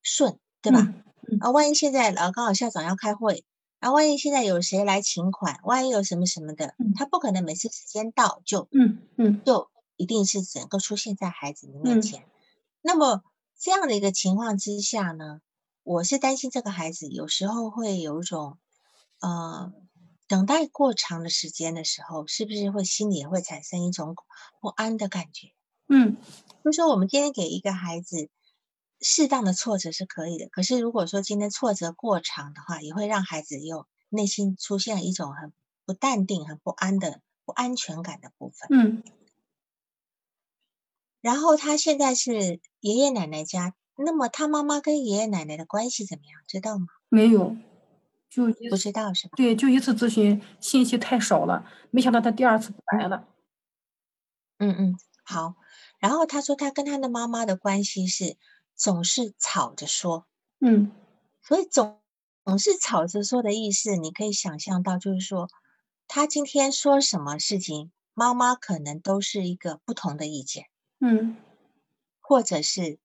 [0.03, 0.93] 顺，对吧？
[1.41, 3.45] 啊，万一现在呃刚好校长要开会，
[3.79, 12.25] 啊，万一现在有谁来请款，万一有什么什么的，他不可能每次时间到就嗯嗯就一定是整个出现在孩子的面前。
[12.83, 13.23] 那么
[13.59, 15.41] 这样的一个情况之下呢，
[15.83, 18.59] 我是担心这个孩子有时候会有一种
[19.21, 19.73] 呃
[20.29, 24.15] 等待过长的时间的时候，是不是会心里也会产生一种
[24.61, 25.56] 不安的感觉？
[25.89, 26.17] 嗯，
[26.65, 28.29] 就说我们今天给一个孩子
[29.01, 35.53] 适当的挫折是可以的，可是如果说今天挫折过长的话，也会让孩子有内心出现一种很
[35.85, 38.69] 不淡定、很不安的不安全感的部分。
[38.71, 39.03] 嗯，
[41.21, 46.41] 然后他现在是爷爷奶奶家，那么他妈妈跟爷爷奶奶的关系怎么样？
[46.49, 46.87] 知道吗？
[47.09, 47.57] 没有，
[48.29, 49.35] 就不知道是吧？
[49.37, 53.29] 对，就一次咨询，信息太少了，没想到他第二次来了。
[54.59, 55.55] 嗯嗯，好。
[56.07, 58.37] 然后他说，他跟他的妈妈的关系是
[58.77, 60.25] 总是吵着说，
[60.61, 60.93] 嗯，
[61.43, 62.01] 所以总
[62.45, 65.51] 总是吵着说的意思，你可以想象到，就是说
[66.07, 70.67] 他今天说什么事情，妈妈可能都是一个不同的意见，
[71.01, 71.37] 嗯，
[72.21, 73.01] 或者是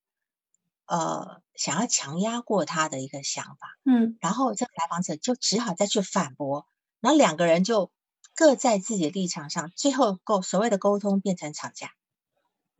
[0.86, 6.68] 呃想要强压过他的一个想法，嗯，然后这个来访者就只好再去反驳，
[7.00, 7.92] 然后两个人就
[8.36, 11.90] 各在自己的立场上，最后沟所谓的沟通变成吵架。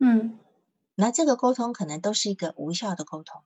[0.04, 0.36] 嗯，
[0.96, 3.44] 那这个沟通可能都是一个无效的沟通，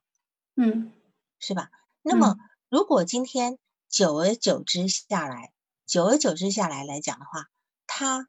[0.55, 0.91] 嗯，
[1.39, 1.71] 是吧？
[2.01, 2.37] 那么
[2.71, 3.59] 如果今天
[3.91, 5.53] 久而久之下来，
[5.85, 7.51] 久而久之下来来讲的话，
[7.87, 8.27] 他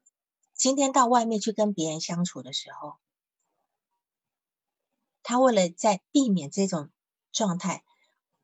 [0.52, 2.98] 今天到外面去跟别人相处的时候，
[5.22, 6.90] 他为了在避免这种
[7.32, 7.82] 状态，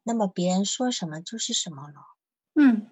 [0.03, 1.95] 那么别人说什么就是什么了。
[2.55, 2.89] 嗯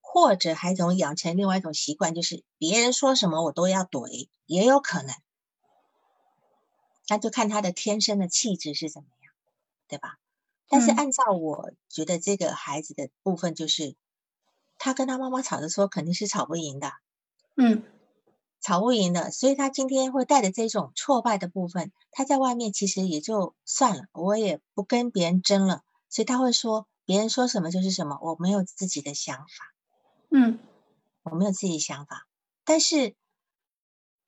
[0.00, 5.14] 或者还一种养成另外一种习惯，就是别人说什么我都要怼，也有可能。
[7.08, 9.32] 那就看他的天生的气质是怎么样，
[9.88, 10.18] 对吧？
[10.68, 13.94] 但是嗯按照我觉得这个孩子的部分，就是
[14.78, 16.92] 他跟他妈妈吵着说肯定是吵不赢的，
[17.56, 17.82] 嗯
[18.60, 29.74] 吵不赢的，所以他今天会带着这种挫败的部分，他在外面其实也就算了，我也不跟别人争了，所以他会说别人说什么就是什么，我没有自己的想法。
[30.30, 30.58] 嗯
[31.24, 32.26] 我没有自己想法，
[32.64, 33.14] 但是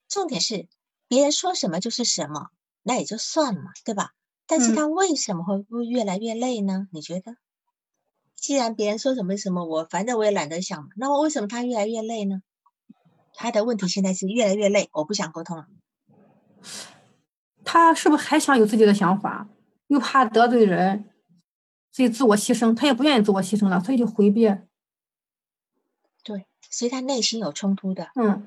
[0.06, 0.68] 重点是
[1.08, 2.50] 别人说什么就是什么，
[2.84, 4.12] 那也就算了嘛，对吧？
[4.46, 6.86] 但是嗯他为什么会会越来越累呢？
[6.92, 7.36] 你觉得？
[8.36, 12.42] 既然别人说什么什么，我反正我也懒得想，那么为什么他越来越累呢？
[13.32, 15.66] 他的问题现在是越来越累，我不想沟通了。
[17.64, 19.48] 他是不是还想有自己的想法，
[19.86, 21.10] 又怕得罪人，
[21.90, 24.44] 所以自我牺牲，他也不愿意自我牺牲了，所以就回避。
[26.22, 28.10] 对，所以他内心有冲突的。
[28.14, 28.46] 嗯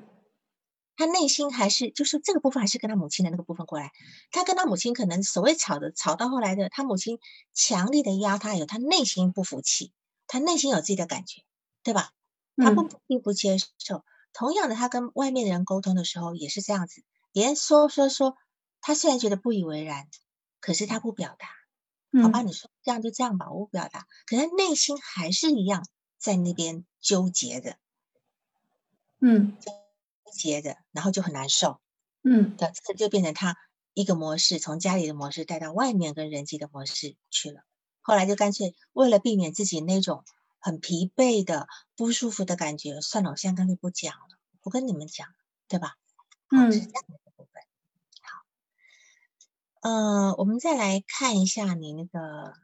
[0.98, 3.92] 他内心还是就是这个部分还是跟他母亲的那个部分过来，
[4.32, 7.20] 他跟他母亲可能所谓吵的吵到后来的，他母亲
[7.54, 9.92] 强力的压他，有他内心不服气，
[10.26, 11.42] 他内心有自己的感觉，
[11.84, 12.10] 对吧？
[12.56, 14.04] 他不嗯并不接受。
[14.32, 18.36] 同样的，他跟外面的人沟通的时候也是这样子，别人说说说，
[18.80, 20.08] 他虽然觉得不以为然，
[20.60, 21.48] 可是他不表达。
[22.22, 25.86] 好吧，嗯你说这样就这样吧，我不表达，可是内心还是一样
[26.18, 27.76] 在那边纠结着，
[29.20, 29.70] 嗯纠
[30.32, 31.80] 结着，然后就很难受。
[32.22, 33.56] 嗯对，这就变成他
[33.94, 37.62] 一个模式，从家里的模式带到外面跟人际的模式去了。
[38.00, 40.24] 后来就干脆为了避免自己那种
[40.58, 45.34] 很疲惫的不舒服的感觉，算了，我现在干脆不讲了，不跟你们讲了，
[45.68, 45.94] 对吧？
[46.50, 47.62] 嗯这样的部分。
[48.22, 52.54] 好，呃，我们再来看一下你那个，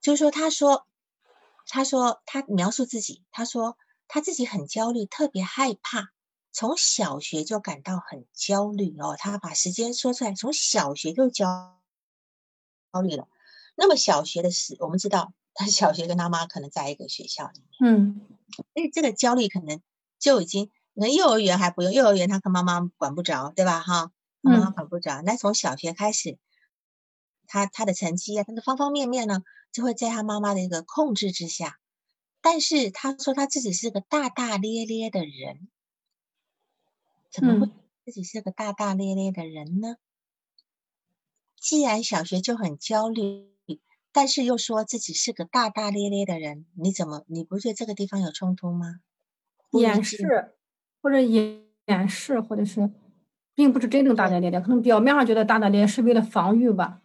[0.00, 0.86] 就是说，他说，
[1.68, 6.13] 他说他描述自己，他说他自己很焦虑，特别害怕。
[6.54, 11.76] 从小学就感到很焦虑哦，他把时间说出来，从小学就焦
[12.92, 13.28] 焦虑了。
[13.74, 18.20] 那么小学的时，我们知道他小学跟他妈可能在一个学校里面，嗯
[18.72, 19.82] 所以这个焦虑可能
[20.20, 23.80] 就已经，可能幼儿园还不用，幼儿园他跟妈妈管不着，对吧？
[23.80, 25.22] 哈，妈妈嗯管不着。
[25.22, 26.38] 那从小学开始，
[27.48, 31.80] 他他的成绩啊，他的方方面面呢，就会在他妈妈的一个控制之下。
[32.40, 35.68] 但是他说他自己是个大大咧咧的人，
[37.34, 37.72] 怎么会嗯
[38.04, 39.96] 自己是个大大咧咧的人呢？
[41.60, 43.50] 既然小学就很焦虑，
[44.12, 49.00] 但是又说自己是个大大咧咧的人，你怎么你不觉得这个地方有冲突吗？
[49.72, 50.54] 掩饰
[51.02, 52.88] 或者掩掩饰，或者是
[53.52, 57.02] 并不是真正大大咧咧，可能表面上觉得大大咧咧是为了防御吧。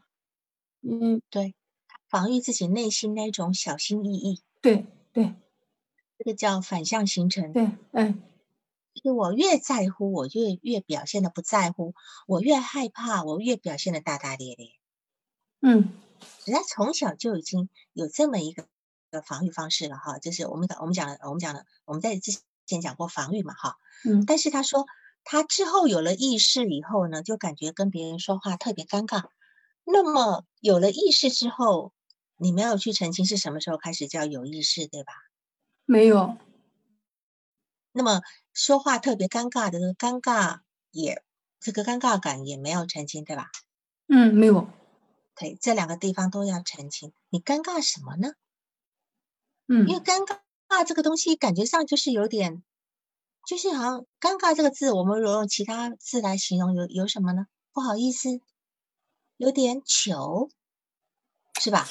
[0.81, 1.55] 嗯，对，
[2.07, 5.33] 防御自己内心那种小心翼翼，对对
[6.19, 7.51] 这个叫反向形成。
[7.51, 8.13] 对，哎，
[9.01, 11.93] 就是我越在乎，我越越表现的不在乎；
[12.27, 14.73] 我越害怕，我越表现的大大咧咧。
[15.61, 15.93] 嗯
[16.45, 18.67] 人家从小就已经有这么一个
[19.09, 24.85] 个防御方式了哈，就是我们讲我们讲的我们讲的我们在之前讲过防御嘛哈，嗯但是他说
[25.23, 29.29] 他之后有了意识以后呢，就感觉跟别人说话特别尴尬。
[29.83, 31.93] 那么有了意识之后，
[32.37, 35.13] 你没有去澄清是什么时候开始叫有意识，对吧？
[35.85, 36.37] 没有，
[37.91, 38.21] 那么
[38.59, 40.59] 说话特别尴尬的这个尴尬
[40.91, 41.23] 也
[41.61, 43.49] 这个尴尬感也没有澄清，对吧？
[44.09, 44.67] 嗯没有，
[45.33, 47.13] 对，这两个地方都要澄清。
[47.29, 48.33] 你尴尬什么呢？
[49.69, 50.27] 嗯因为尴
[50.67, 52.61] 尬这个东西感觉上就是有点，
[53.47, 57.45] 就是好像尴尬这个字，我们如果用其他字来形容，有有什么呢？
[57.71, 58.41] 不好意思，
[59.37, 60.49] 有点糗，
[61.61, 61.87] 是吧？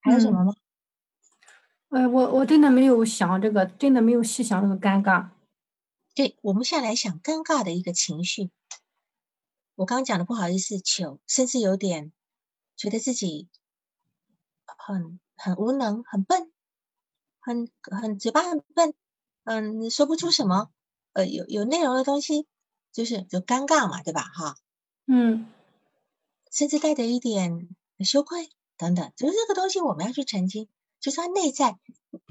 [0.00, 0.54] 还有什么吗？
[1.90, 5.28] 呃，我我真的没有想这个，真的没有细想这个尴尬。
[6.16, 8.50] 对，我们现在来想尴尬的一个情绪。
[9.74, 12.10] 我刚刚讲的不好意思，糗，甚至有点
[12.74, 13.50] 觉得自己
[14.64, 16.50] 很很无能、很笨、
[17.38, 18.94] 很很嘴巴很笨，
[19.44, 20.70] 嗯，说不出什么，
[21.12, 22.46] 呃，有有内容的东西，
[22.92, 24.22] 就是就尴尬嘛，对吧？
[24.22, 24.56] 哈，
[25.06, 25.46] 嗯
[26.50, 27.68] 甚至带着一点
[27.98, 30.66] 羞愧等等，就是这个东西我们要去澄清，
[30.98, 31.78] 就是他内在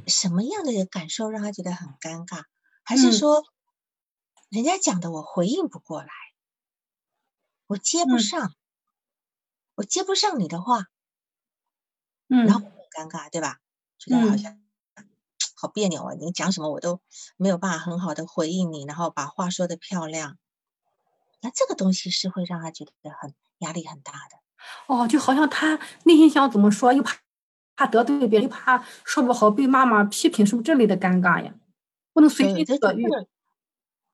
[0.07, 2.45] 什么样的感受让他觉得很尴尬，
[2.84, 3.45] 还是嗯说
[4.56, 6.08] 人家讲的我回应不过来，
[7.68, 8.53] 我接不嗯上，
[9.76, 10.86] 我接不上你的话，
[12.30, 13.60] 嗯然后很尴尬，对吧？
[13.97, 14.62] 觉得好嗯像
[15.60, 17.01] 好别扭啊，你讲什么我都
[17.36, 20.38] 没有办法很好的回应你，然后把话说的漂亮，
[21.41, 24.39] 那这个东西是会让他觉得很压力很大的。
[24.88, 27.18] 哦，就好像他内心想怎么说，又怕
[27.76, 31.53] 怕得罪别人，又怕说不好被妈妈批评，是不是这类的尴尬呀？
[32.14, 33.03] 不能随心所欲。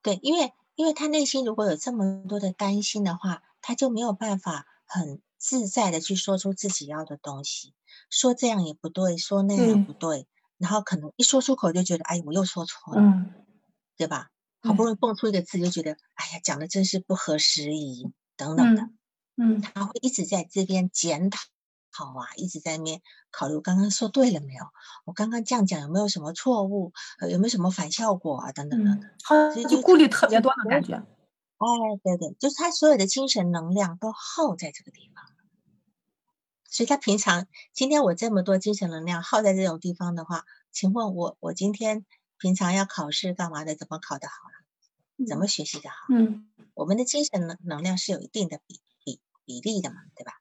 [0.02, 7.74] 对，因为因为他内心如果有这么多的担心的话，他就没有办法很自在的去说出自己要的东西，
[8.10, 10.28] 说这样也不对，说那样也不对，
[10.58, 13.02] 然后可能一说出口就觉得，哎，我又说错了，
[13.98, 14.30] 对吧？
[14.62, 18.82] 好不容易蹦出一个字，就觉得，哎呀，讲的真是不合时宜，等等的，
[19.38, 21.40] 嗯，他会一直在这边检讨。
[21.94, 24.66] 好啊，一直在那边考虑，我刚刚说对了没有？
[25.04, 26.94] 我刚刚这样讲有没有什么错误？
[27.30, 28.52] 有没有什么反效果啊？
[28.54, 29.10] 等等等等，
[29.54, 30.96] 所以就顾虑特别多的感觉。
[30.96, 31.68] 哎，
[32.02, 35.26] 对对，就是他所有的精神能量都耗在这个地方，
[36.70, 42.06] 所以他平常今天我这么多精神能量耗在这种地方的话，请问我我今天
[42.38, 43.76] 平常要考试干嘛的？
[43.76, 45.28] 怎么考得好了？
[45.28, 45.98] 怎么学习的好？
[46.10, 50.40] 嗯，我们的精神能能量是有一定的比比比例的嘛，对吧？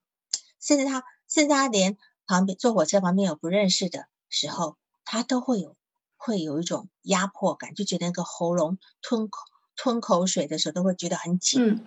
[0.60, 1.02] 甚至他。
[1.30, 5.76] 甚至他连旁边坐火车旁边有不认识的时候，他都会有
[6.16, 9.44] 会有一种压迫感，就觉得那个喉咙吞口
[9.76, 11.86] 吞口水的时候都会觉得很紧。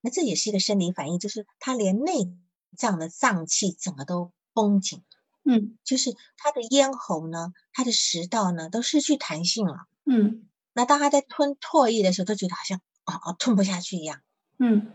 [0.00, 2.28] 那这也是一个生理反应，就是他连内
[2.76, 5.02] 脏的脏器整个都绷紧。
[5.44, 9.86] 嗯，就是他的咽喉呢，他的食道呢都失去弹性了。
[10.04, 14.20] 嗯，那当他在吞唾液的时候，都觉得好像啊啊吞不下去一样。
[14.58, 14.92] 嗯，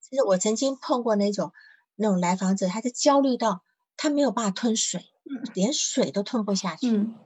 [0.00, 1.52] 其实我曾经碰过那种。
[2.00, 3.64] 那种来访者，他就焦虑到
[3.96, 5.04] 他没有办法吞水，
[5.52, 6.88] 连水都吞不下去。
[6.88, 7.16] 嗯，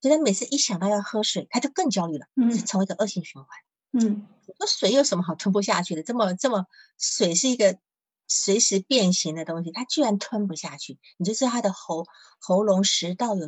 [0.00, 3.48] 所以他每次一想到要喝水，他就更焦虑了，嗯，成为一个恶性循环。
[3.92, 4.26] 嗯，
[4.58, 6.02] 那水有什么好吞不下去的？
[6.02, 6.66] 这么这么，
[6.98, 7.78] 水是一个
[8.26, 12.06] 随时变形的东西，他居然吞不下去，你就知道他的喉
[12.40, 13.46] 喉咙食道有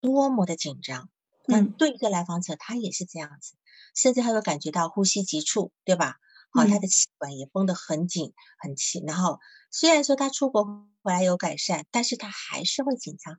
[0.00, 1.08] 多么的紧张。
[1.46, 3.54] 那对一个来访者，他也是这样子，
[3.94, 6.16] 甚至他会感觉到呼吸急促，对吧？
[6.50, 9.38] 好，他的气管也绷得很紧很紧，然后。
[9.68, 10.64] 虽然说他出国
[11.02, 13.36] 回来有改善，但是他还是会紧张。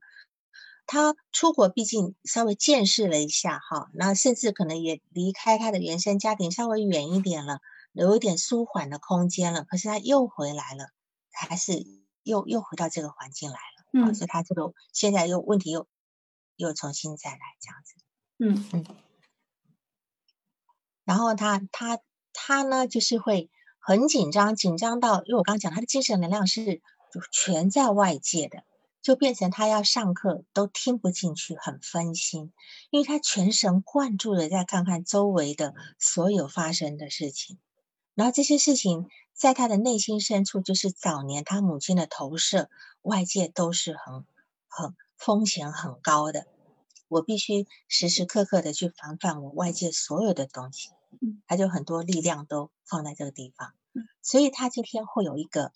[0.86, 7.60] 他出国毕竟稍微见识了一下哈，那甚至可能也离开他的原生家庭稍微远一点了，
[7.92, 9.64] 有一点舒缓的空间了。
[9.64, 10.92] 可是他又回来了，
[11.32, 11.84] 还是
[12.22, 14.08] 又又回到这个环境来了。
[14.12, 15.88] 嗯，所以他这个现在又问题又
[16.56, 17.96] 又重新再来这样子。
[18.38, 18.96] 嗯嗯。
[21.04, 22.00] 然后他他
[22.38, 23.50] 他呢，就是会。
[23.80, 26.82] 很紧张，紧张到，因为我刚刚讲他的精神能量是
[27.14, 28.66] 就全在外界的，
[29.02, 32.52] 就变成他要上课都听不进去，很分心，
[32.90, 37.58] 因为他全神贯注的在看看周围的所有发生的事情，
[38.14, 42.70] 然后这些事情在他的内心深处，就是早年他母亲的投射，
[43.04, 44.26] 外界都是很
[44.68, 46.46] 很风险很高的，
[47.08, 50.90] 我必须时时刻刻的去防范我外界所有的东西。
[51.48, 53.74] 他就很多力量都放在这个地方，
[54.22, 55.72] 所以他今天会有一个，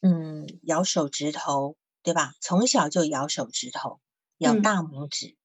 [0.00, 2.34] 嗯，咬手指头，对吧？
[2.40, 4.00] 从小就咬手指头，
[4.38, 5.36] 咬大拇指，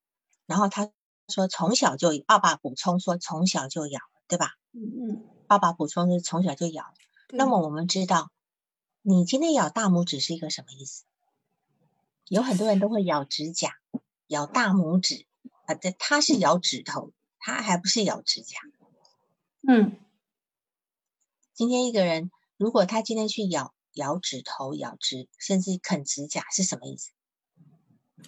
[0.46, 0.90] 然后他
[1.28, 4.56] 说从小就爸爸补充说从小就咬，对吧？
[4.74, 6.94] 嗯嗯，爸爸补充是从小就咬。
[7.30, 8.32] 那么我们知道，
[9.02, 11.04] 你今天咬大拇指是一个什么意思？
[12.28, 13.76] 有很多人都会咬指甲，
[14.28, 15.26] 咬大拇指
[15.66, 18.60] 啊，这他是咬指头，他还不是咬指甲。
[19.68, 19.96] 嗯，
[21.54, 27.12] 今天一个人，如果他今天去咬咬指头、咬指，甚至啃指甲，是什么意思？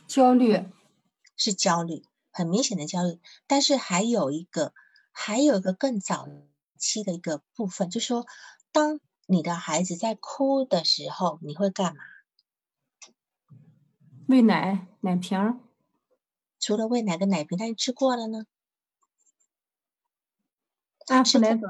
[0.08, 0.66] 焦虑，
[1.36, 3.20] 是焦虑，很明显的焦虑。
[3.48, 4.74] 但是还有一个，
[5.12, 6.28] 还有一个更早
[6.78, 8.28] 期的一个部分，就是说，
[8.72, 12.04] 当你的孩子在哭的时候，你会干嘛？
[14.28, 15.60] 喂奶，奶瓶。
[16.60, 18.46] 除了喂奶跟奶瓶，但是吃过了呢？
[21.08, 21.68] 安抚奶嘴，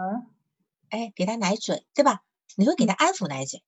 [0.90, 2.22] 哎，给他奶嘴，对吧？
[2.56, 3.64] 你会给他安抚奶嘴，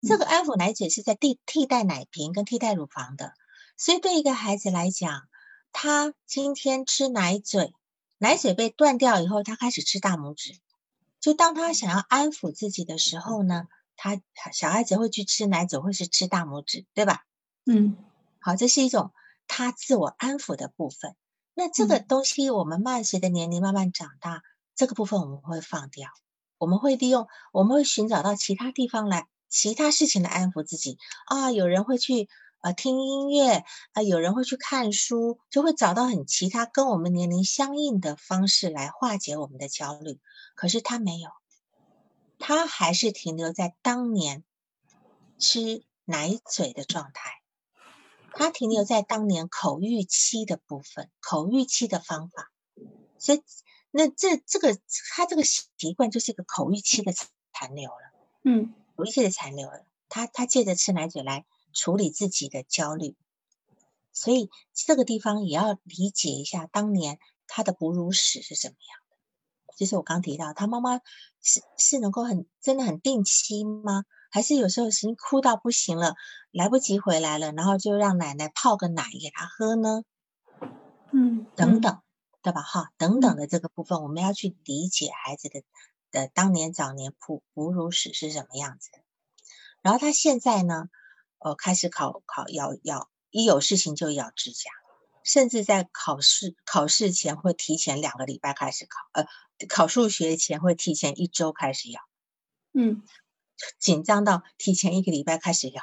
[0.00, 3.34] 这个安抚奶嘴是在替替代奶瓶跟替代乳房的。
[3.76, 5.28] 所以对一个孩子来讲，
[5.72, 7.74] 他今天吃奶嘴，
[8.18, 10.58] 奶嘴被断掉以后，他开始吃大拇指。
[11.20, 14.20] 就当他想要安抚自己的时候呢，他
[14.52, 17.24] 小孩子会去吃奶嘴，会是吃大拇指，对吧？
[17.66, 17.96] 嗯，
[18.40, 19.12] 好，这是一种
[19.46, 21.14] 他自我安抚的部分。
[21.54, 24.42] 那这个东西，我们慢随着年龄慢慢长大。
[24.82, 26.10] 这个部分我们会放掉，
[26.58, 31.52] 我们会利用，我们会寻找到其他地方来，其他事情来安抚自己啊。
[31.52, 32.28] 有人会去
[32.62, 33.62] 呃听音乐
[33.92, 40.18] 啊，有人会去看书，就会找到很其他跟我们年龄相应的方式来化解我们的焦虑。
[40.56, 41.30] 可是他没有，
[42.40, 44.42] 他还是停留在当年
[45.38, 47.30] 吃奶嘴的状态，
[48.32, 52.50] 他停留在当年口欲期的部分，口欲期的方法，
[53.20, 53.44] 所以。
[53.92, 54.76] 那这这个
[55.14, 57.12] 他这个习惯就是一个口欲期的
[57.52, 58.10] 残留了，
[58.42, 59.84] 嗯，口欲期的残留了。
[60.08, 63.14] 他他借着吃奶嘴来处理自己的焦虑，
[64.12, 69.76] 所以这个地方也要理解一下当年他的哺乳史是怎么样的。
[69.76, 71.00] 就是我刚提到，他妈妈
[71.40, 74.04] 是是能够很真的很定期吗？
[74.30, 76.14] 还是有时候已经哭到不行了，
[76.50, 80.04] 来不及回来了，然后就让奶奶泡个奶给他喝呢？
[81.10, 82.00] 嗯，等等，
[82.42, 82.62] 对吧？
[82.62, 85.62] 哈，等等的这个部分，我们要去理解孩子的
[86.10, 88.98] 的当年早年哺哺乳史是什么样子的。
[89.80, 90.88] 然后他现在呢，
[91.38, 94.70] 呃，开始考考咬咬，一有事情就咬指甲，
[95.24, 99.24] 甚至在考试考试前会提前两个礼拜开始考，呃，
[99.68, 102.00] 考数学前会提前一周开始咬，
[102.72, 103.02] 嗯，
[103.78, 105.82] 紧张到提前一个礼拜开始咬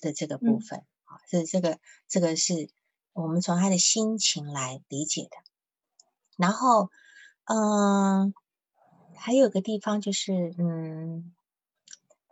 [0.00, 1.78] 的这个部分啊，这这个
[2.08, 2.70] 这个是
[3.12, 5.45] 我们从他的心情来理解的。
[6.36, 6.90] 然后，
[7.44, 8.34] 嗯，
[9.16, 11.32] 还有个地方就是，嗯。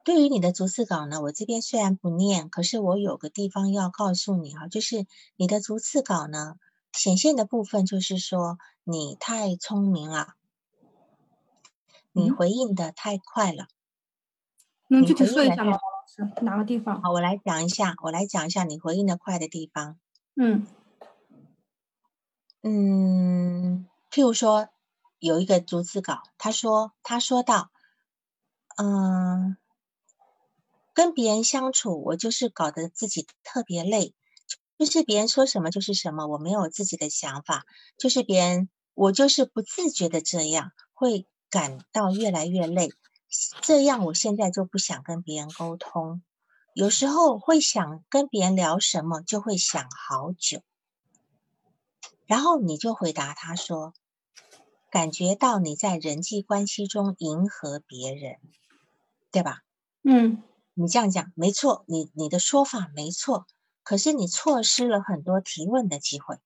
[0.07, 6.57] 对于你的逐字稿呢，我这边虽然不念，可是我有个地方要告诉你哈，就是你的逐字稿呢，
[6.92, 10.34] 显现的部分就是说你太聪明了，
[12.12, 13.68] 你回应的太快了。
[14.88, 16.30] 能具体说一下吗，老师？
[16.42, 17.00] 哪个地方？
[17.00, 19.96] 好，我来讲一下，我来讲一下你回应的快的地方。
[20.36, 20.66] 嗯
[22.62, 24.68] 嗯，譬如说
[25.18, 27.72] 有一个逐字稿，他说他说到，
[28.76, 29.56] 嗯。
[30.92, 34.14] 跟别人相处，我就是搞得自己特别累，
[34.78, 37.66] 就是别人说什么就是什么，我没有自己的想法，
[37.98, 42.92] 就是别人，我就是不自觉的这样，会感到越来越累。
[43.60, 46.22] 这样，我现在就不想跟别人沟通，
[46.74, 50.62] 有时候会想跟别人聊什么，就会想好久。
[52.26, 53.92] 然后你就回答他说，
[54.95, 58.38] 感觉到你在人际关系中迎合别人，
[59.32, 59.64] 对吧？
[60.03, 60.40] 嗯。
[60.74, 63.45] 你这样讲没错，你你的说法没错，
[63.82, 66.36] 可是你错失了很多提问的机会。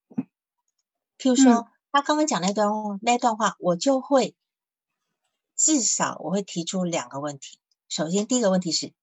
[1.18, 2.70] 譬如说，他刚刚讲那段
[3.02, 4.34] 那段话，我就会
[5.54, 7.58] 至少我会提出两个问题。
[7.90, 8.94] 首先，第一个问题是，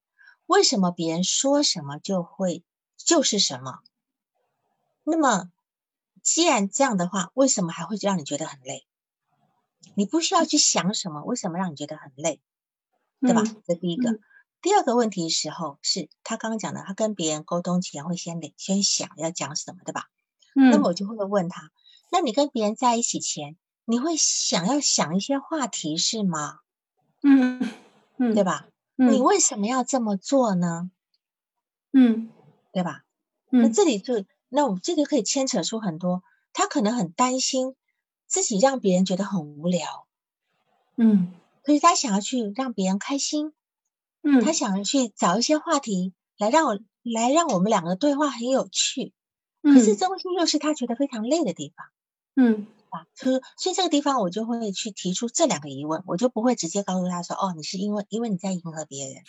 [0.46, 2.64] 为什么别人说什么就会
[2.96, 3.78] 就是什么？
[5.04, 5.52] 那么，
[6.20, 8.84] 既然这样的话，为什么还会让你觉得很累？
[9.94, 12.40] 你不需要去想什么，为什么让你觉得很累？
[13.20, 13.42] 对吧？
[13.66, 14.18] 这第一个。
[14.62, 20.06] 第二个问题时候是他刚刚讲的，他跟别人沟通前会先先想要讲什么，对吧？
[20.54, 20.70] 嗯。
[20.70, 21.70] 那么我就会问他，
[22.10, 26.58] 那你跟别人在一起前，你会想要想一些话题是吗？
[27.22, 27.60] 嗯
[28.18, 28.66] 嗯，对吧？
[28.96, 29.12] 嗯。
[29.12, 30.90] 你为什么要这么做呢？
[31.92, 32.30] 嗯，
[32.72, 33.04] 对吧？
[33.52, 33.62] 嗯。
[33.62, 36.22] 那这里就那我们这里可以牵扯出很多，
[36.52, 37.76] 他可能很担心
[38.26, 40.06] 自己让别人觉得很无聊，
[40.96, 43.52] 嗯，可是他想要去让别人开心。
[44.28, 49.12] 嗯，他想要去找一些话题来让我来让我们两个对话很有趣，
[49.62, 51.86] 可是中心又是他觉得非常累的地方，
[52.34, 59.22] 嗯，啊，所以所以这个地方我就会去提出这两个疑问，我就不会直接告诉他说，哦，你是因为因为你在迎合别人，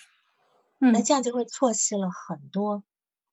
[0.79, 2.83] 嗯，那这样就会错失了很多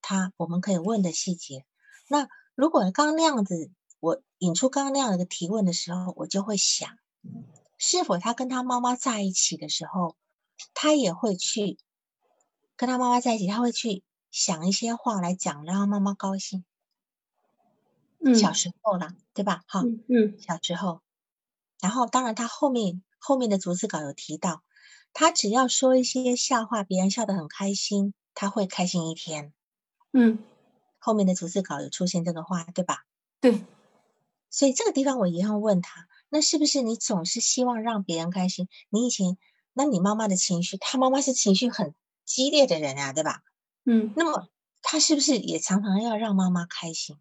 [0.02, 1.64] 他我们可以问的细节。
[2.08, 3.70] 那如果刚刚那样子，
[4.04, 6.98] 我引出刚刚那样的一个提问的时候，我就会想，
[7.78, 10.16] 是否他跟他妈妈在一起的时候。
[10.72, 11.78] 他也会去
[12.76, 16.64] 跟他妈妈在一起，他会去想一些话来讲，让他妈妈高兴。
[18.20, 19.64] 嗯，小时候啦，对吧？
[19.66, 21.00] 哈，嗯，小时候。
[21.80, 24.62] 然后，当然他后面后面的逐字稿有提到，
[25.12, 29.52] 他只要说一些笑话，别人笑得很开心，他会开心一天。
[30.12, 30.38] 嗯，
[31.00, 33.04] 后面的逐字稿有出现这个话，对吧？
[33.40, 33.64] 对。
[34.54, 38.68] 所以这个地方我一样问他，那是不是你总是希望让别人开心？
[38.88, 39.36] 你以前？
[39.72, 43.42] 那你妈妈的情绪，她妈妈是情绪很激烈的人啊，对吧？
[43.84, 44.48] 嗯，那么
[44.80, 47.18] 她是不是也常常要让妈妈开心？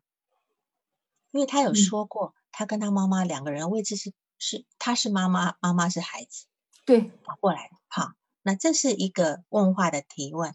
[1.31, 6.45] 因为她有说过，她跟她妈妈两个人位置是是，她是妈妈，妈妈是孩子，
[6.85, 7.75] 对，倒过来的。
[7.87, 8.11] 好，
[8.43, 10.53] 那这是一个问话的提问。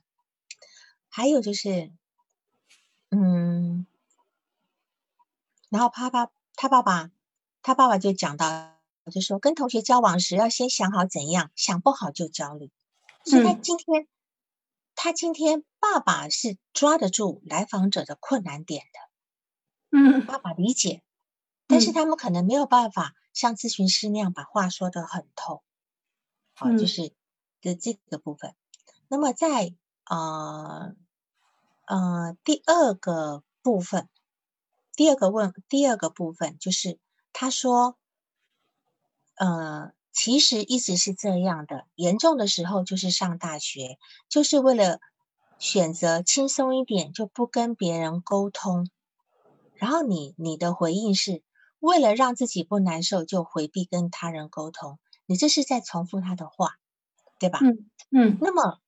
[1.08, 1.92] 还有就是，
[3.10, 3.84] 嗯，
[5.68, 6.30] 然后他爸
[6.60, 7.12] 他爸爸
[7.62, 8.74] 他爸爸就讲到。
[9.10, 12.70] 就说跟同学交往时要先想好怎样，想不好就焦虑。
[13.24, 14.06] 所以他今天，
[14.94, 19.98] 他今天爸爸是抓得住来访者的困难点的。
[19.98, 21.02] 嗯，爸爸理解，
[21.66, 25.62] 但是他们可能没有办法像咨询师那样把话说得很透。
[26.52, 27.14] 好，就是
[27.62, 28.54] 的这个部分。
[29.08, 30.94] 那么在呃
[31.86, 34.06] 呃第二个部分，
[34.98, 36.98] 第二个问第二个部分就是
[37.32, 37.96] 他说。
[39.40, 41.86] 呃，其实一直是这样的。
[41.94, 43.96] 严重的时候就是上大学，
[44.28, 44.98] 就是为了
[45.60, 48.90] 选择轻松一点，就不跟别人沟通。
[49.74, 51.44] 然后你你的回应是
[51.78, 56.72] 为了让自己不难受，就回避跟他人沟通，你这是在重复他的话，
[57.38, 57.60] 对吧？
[57.62, 58.80] 嗯嗯那么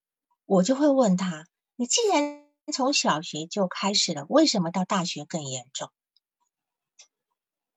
[0.47, 1.47] 我就会问他：
[1.77, 5.93] 你既然从小学就开始了，为什么到大学更严重？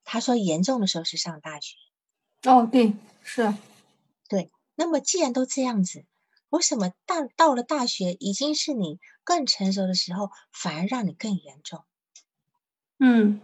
[0.03, 1.75] 他说严重的时候是上大学。
[2.43, 2.93] 哦，对，
[3.23, 3.53] 是，
[4.27, 6.05] 对那么既然都这样子，
[6.49, 11.83] 为什么大到了大学已经是你更成熟的时候，反而让你更严重，
[12.99, 13.41] 嗯。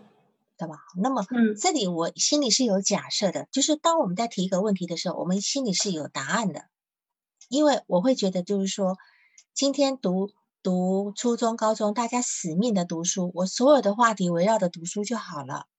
[0.57, 0.75] 对吧？
[1.01, 1.55] 那么嗯。
[1.55, 6.65] 这里我心里是有假设的，就是当我们在提一个问题的时候，我们心里是有答案的，
[7.47, 8.97] 因为我会觉得就是说，
[9.53, 10.31] 今天读
[10.61, 15.78] 读初中、高中，大家死命的读书，我所有的话题围绕着读书就好了，嗯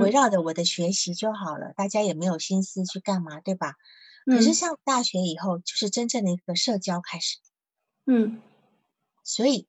[0.00, 3.74] 围绕着我的学习就好了，大家也没有心思去干嘛，对吧？
[4.26, 7.38] 可是嗯上大学以后，就是真正的一个社交开始，
[8.06, 8.42] 嗯
[9.24, 9.66] 所以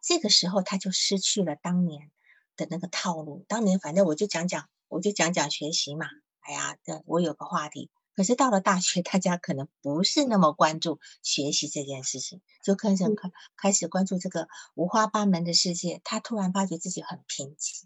[0.00, 2.10] 这个时候他就失去了当年
[2.56, 3.44] 的那个套路。
[3.48, 6.06] 当年反正我就讲讲，我就讲讲学习嘛。
[6.40, 7.90] 哎呀，对我有个话题。
[8.14, 16.00] 可是到了大学，大家可能不是那么关注学习这件事情，就开始嗯开开始关注这个五花八门的世界。
[16.04, 17.84] 他突然发觉自己很贫瘠，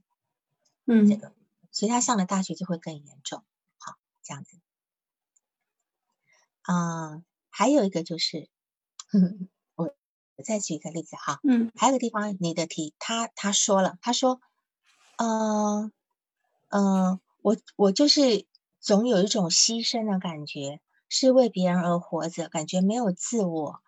[0.87, 1.33] 嗯这嗯个，
[1.79, 3.45] 所以他上了大学就会更严重。
[3.79, 4.59] 好，这样子。
[6.63, 8.49] 啊、还有一个就是，
[9.77, 9.95] 我
[10.35, 11.39] 我再举一个例子哈。
[11.45, 14.41] 嗯还有个地方，你的题，他他说了，他说，
[15.19, 15.93] 呃，
[16.71, 18.45] 呃，我我就是
[18.81, 23.81] 总有一种牺牲的感觉，是为别人而活着，感觉没有自我。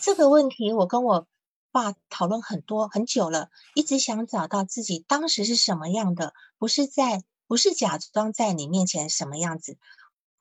[0.00, 1.28] 这个问题，我跟我
[1.76, 9.76] 爸讨论很多很久了，一直想找到自己当时是什么样的，不是在不是假装在你面前什么样子，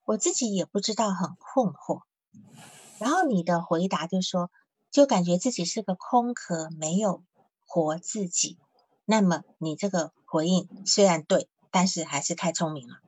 [0.05, 2.03] 我自己也不知道，很困惑。
[2.99, 4.49] 然后你的回答就说，
[4.91, 7.21] 就感觉自己是个空壳，没有
[7.65, 8.57] 活自己。
[9.03, 13.01] 那么你这个回应虽然对，但是还是太聪明了。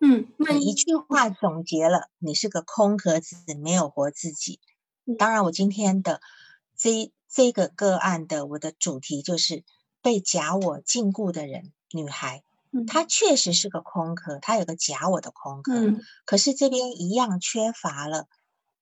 [0.00, 4.60] 嗯，那你一句话总结了，你是个空壳子，没有活自己。
[5.06, 6.20] 嗯当然，我今天的
[6.76, 9.62] 这这个个案的我的主题就是
[10.02, 18.26] 被假我禁锢的人，女孩，嗯她确实是个空壳，她有个假我的空壳，嗯可是这边一样缺乏了，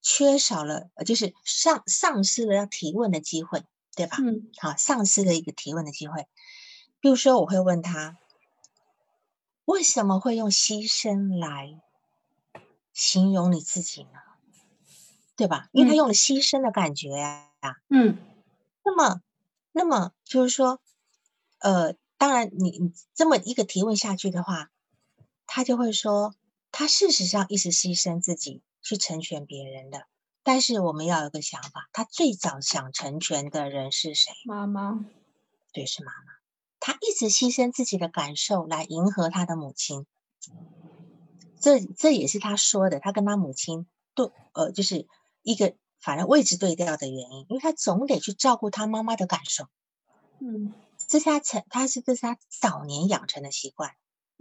[0.01, 4.17] 缺少了，呃就是丧丧失了要提问的机会，对吧？
[4.21, 6.27] 嗯好，丧失了一个提问的机会。
[7.01, 8.17] 比如说，我会问他，
[9.67, 11.81] 为什么会用牺牲来
[12.93, 14.11] 形容你自己呢？
[15.37, 15.69] 对吧？
[15.73, 17.51] 因为他嗯用了牺牲的感觉呀、
[17.91, 18.19] 嗯
[18.89, 19.21] 那么，
[19.73, 20.81] 那么就是说，
[21.59, 24.71] 呃，当然你你这么一个提问下去的话，
[25.47, 26.35] 他就会说，
[26.73, 30.07] 他事实上一直牺牲自己去成全别人的。
[30.43, 34.33] 但是我们要有个想法，他最早想成全的人是谁？
[34.47, 35.05] 妈妈，
[35.75, 36.33] 对，是妈妈。
[36.81, 40.07] 他一直牺牲自己的感受来迎合他的母亲，
[41.61, 45.07] 这这也是他说的，他跟他母亲对呃，就是
[45.43, 49.69] 一个反正位置对调的原因，因为他总得去照顾他妈妈的感受，
[50.41, 50.73] 嗯
[51.09, 53.95] 这是他成他是这是他早年养成的习惯，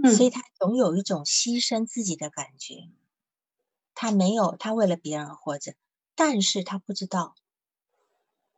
[0.04, 2.90] 嗯，所以他总有一种牺牲自己的感觉。
[3.94, 5.74] 他没有，他为了别人而活着，
[6.16, 7.36] 但是他不知道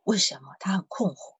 [0.02, 1.36] 为什么，他很困惑。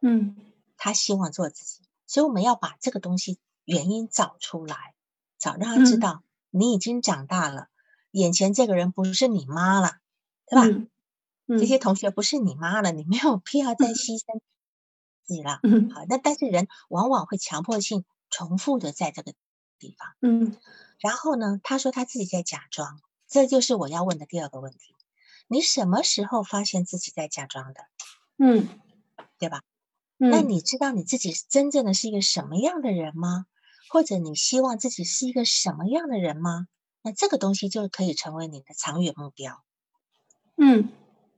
[0.00, 0.36] 嗯
[0.76, 4.94] 他希望做自己，所以我们要把这个东西原因找出来，
[5.38, 7.68] 找让他知嗯道你已经长大了，
[8.10, 9.98] 眼前这个人不是你妈了，
[10.46, 10.88] 对吧？
[11.46, 14.40] 这些同学不是你妈了，你没有必要再牺牲
[15.24, 15.60] 自己了。
[15.62, 19.32] 嗯好，那但是人往往会强迫性重复的在这个
[19.78, 20.08] 地方。
[20.22, 20.56] 嗯
[20.98, 24.94] 然后呢，他说他自己在假装，这就是我要问的第二个问题：
[25.48, 27.80] 你什么时候发现自己在假装的，
[28.38, 28.68] 嗯
[29.38, 29.62] 对吧？
[30.18, 33.46] 嗯，那你知道你自己真正的是一个什么样的人吗？
[33.90, 36.66] 或者你希望自己是一个什么样的人吗？
[37.02, 39.62] 那这个东西就可以成为你的长远目标。
[40.56, 40.88] 嗯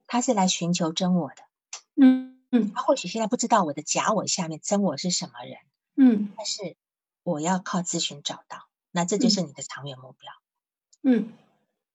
[0.07, 1.43] 他是来寻求真我的，
[2.01, 5.59] 嗯嗯他或许现在不知道我的假我下面真我是什么人，
[5.97, 6.77] 嗯但是
[7.23, 10.33] 我要靠咨询找到，那这就是你的长远目标。
[11.03, 11.33] 嗯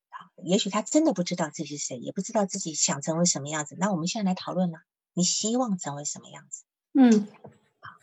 [0.09, 3.75] 好也许他真的不知道自己是谁，也不知道自己想成为什么样子。
[3.79, 4.77] 那我们现在来讨论呢？
[5.13, 6.63] 你希望成为什么样子？
[6.93, 7.27] 嗯
[7.81, 7.95] 好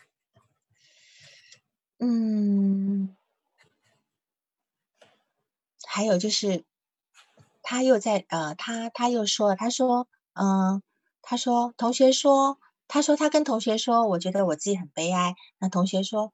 [2.01, 3.17] 嗯，
[5.87, 6.65] 还有就是，
[7.71, 10.83] 他又在呃，他他又说了，他说，嗯、
[11.21, 12.59] 他说同学说，
[12.89, 15.35] 他说他跟同学说，我觉得我自己很悲哀。
[15.59, 16.33] 那同学说，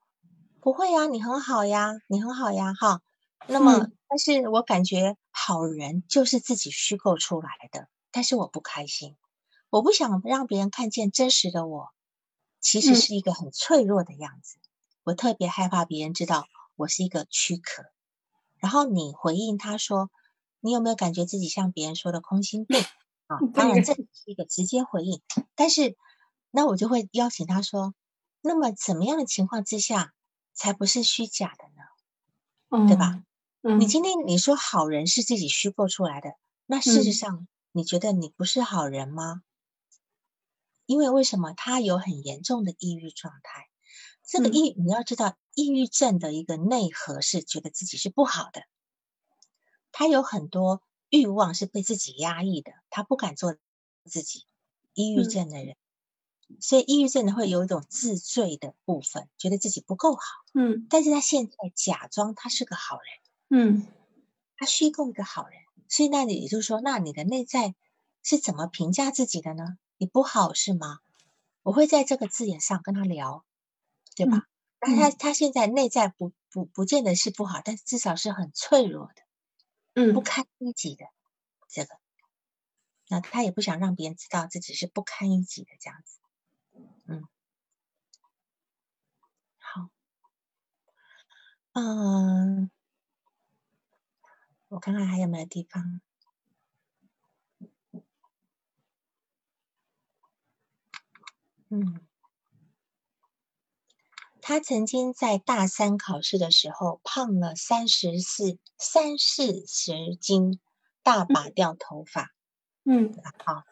[0.61, 3.01] 不会呀，你很好呀，你很好呀，哈。
[3.47, 9.17] 那么，嗯但是我感觉好人就是自己虚构出来的，但是我不开心，
[9.71, 11.89] 我不想让别人看见真实的我，
[12.61, 14.59] 其实嗯是一个很脆弱的样子。
[15.03, 17.83] 我特别害怕别人知道我是一个躯壳。
[18.61, 20.11] 然后你回应他说，
[20.65, 22.81] 你有没有感觉自己像别人说的空心病
[23.29, 23.37] 啊？
[23.53, 25.21] 当然这是一个直接回应，
[25.55, 25.95] 但是
[26.51, 27.95] 那我就会邀请他说，
[28.41, 30.15] 那么怎么样的情况之下
[30.55, 32.89] 才不是虚假的呢？
[32.89, 33.23] 对吧？
[33.79, 36.31] 你今天你说好人是自己虚构出来的，
[36.65, 39.43] 那事实上你觉得你不是好人吗？
[40.87, 43.69] 因为为什么他有很严重的抑郁状态？
[44.27, 48.63] 这个抑你要知道，抑郁症的一个内核是觉得自己是不好的，
[49.97, 53.57] 他有很多欲望是被自己压抑的，他不敢做
[54.05, 54.45] 自己。
[54.93, 55.77] 抑郁症的人，
[56.61, 60.23] 所以抑郁症的会有一种自罪的部分，觉得自己不够好。
[60.53, 63.07] 嗯，但是他现在假装他是个好人。
[63.51, 63.87] 嗯，
[64.57, 67.75] 他虚构一个好人，所以那你也就是说，那你的内在
[68.23, 69.79] 是怎么评价自己的呢？
[69.97, 70.99] 你不好是吗？
[71.63, 73.45] 我会在这个字眼上跟他聊，
[74.17, 74.47] 对吧？
[74.81, 79.23] 那他他现在内在不不不见得是不好，但是至少是很脆弱的，
[79.95, 81.07] 嗯，不堪一击的
[81.69, 81.99] 这个，
[83.09, 86.19] 那他也不想让别人知道自己是不堪一击的这样子，
[87.07, 87.29] 嗯，
[89.59, 89.91] 好，
[91.75, 92.71] 嗯。
[94.69, 96.01] 我看看还有没有地方，
[101.69, 102.01] 嗯，
[104.47, 110.61] 他曾经在大三考试的时候胖了三十四三四十斤，
[111.03, 112.31] 大把掉头发，
[112.85, 113.63] 嗯，好，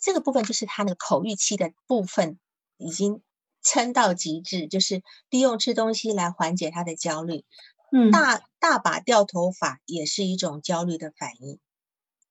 [0.00, 2.38] 这个部分就是他那个口欲期的部分
[2.78, 3.22] 已经
[3.62, 7.44] 撑到极致，就是利用吃东西来缓解他的焦虑。
[7.92, 11.60] 嗯大大把掉头发也是一种焦虑的反应，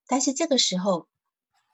[0.07, 1.07] 但是这个时候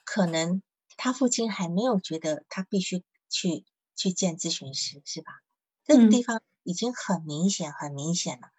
[0.04, 0.62] 可能
[0.98, 3.64] 他父亲还没有觉得他必须去
[3.96, 5.32] 去见咨询师，是吧？
[5.84, 8.52] 这个地方已经很明显很明显了，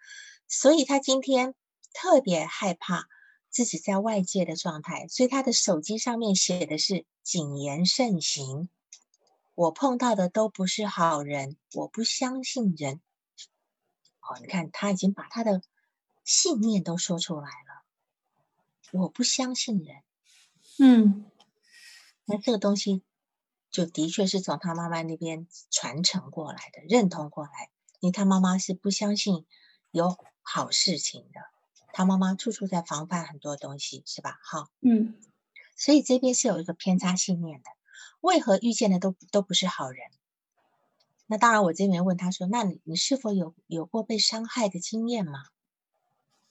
[0.47, 1.55] 所以他今天
[1.93, 3.07] 特别害怕
[3.49, 8.69] 自己在外界的状态，所以他的手机上面写的是谨言慎行，
[9.55, 13.01] 我碰到的都不是好人，我不相信人。
[14.21, 15.61] 哦，你看，他已经把他的
[16.23, 17.83] 信念都说出来了。
[18.91, 20.03] 我不相信人，
[20.77, 21.25] 嗯，
[22.25, 23.03] 那这个东西
[23.73, 27.69] 就的确是从他妈妈那边传承过来的，认同过来。
[27.99, 29.45] 因为他妈妈是不相信
[29.89, 31.39] 有好事情的，
[31.93, 34.39] 他妈妈处处在防范很多东西，是吧？
[34.43, 35.15] 好，嗯，
[35.75, 37.69] 所以这边是有一个偏差信念的。
[38.21, 40.05] 为何遇见的都都不是好人？
[41.25, 45.45] 那当然，我这边问他说：“那你你是否有有过被伤害的经验吗？”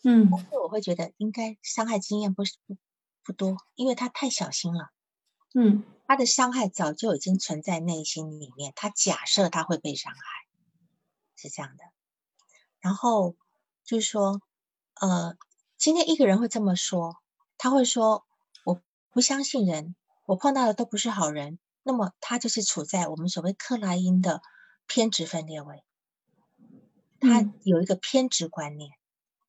[0.03, 2.77] 嗯，我会觉得应该伤害经验不是不
[3.23, 4.91] 不多，因为他太小心了。
[5.55, 10.21] 嗯，他的伤害早就已经存在内心里面，他假设他会被伤害，
[11.37, 11.85] 是这样的。
[12.81, 13.37] 然后
[13.85, 14.41] 就是说，
[14.95, 15.37] 呃，
[15.77, 17.17] 今天一个人会这么说，
[17.59, 18.25] 他会说
[18.65, 18.81] ：“我
[19.11, 19.95] 不相信人，
[20.27, 24.43] 我碰到的都不是好人。”那么他就是处在我们所谓克莱因的。
[24.89, 25.85] 偏执分裂位，
[27.21, 28.91] 他有一个偏执观念，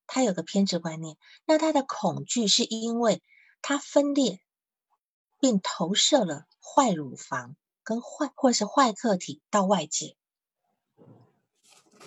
[0.05, 1.17] 他有个偏执观念。
[1.43, 3.21] 那他的恐惧是因为
[3.61, 4.39] 他分裂，
[5.43, 10.15] 并投射了坏乳房跟坏或是坏客体到外界。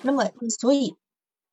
[0.00, 0.96] 那么，所以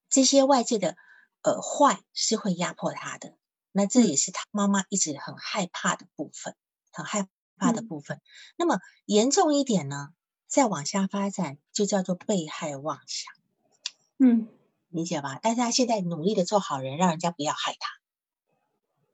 [0.09, 0.95] 这些外界的
[1.41, 3.35] 呃坏是会压迫他的。
[3.73, 6.55] 那这也是他妈妈一直很害怕的部分，
[6.93, 7.27] 很害
[7.57, 8.21] 怕的部分。
[8.55, 10.13] 那么严重一点呢？
[10.47, 13.33] 再往下发展，就叫做被害妄想。
[14.19, 14.47] 嗯，
[14.87, 15.37] 理解吧？
[15.41, 17.99] 但是他现在努力的做好人，让人家不要害他。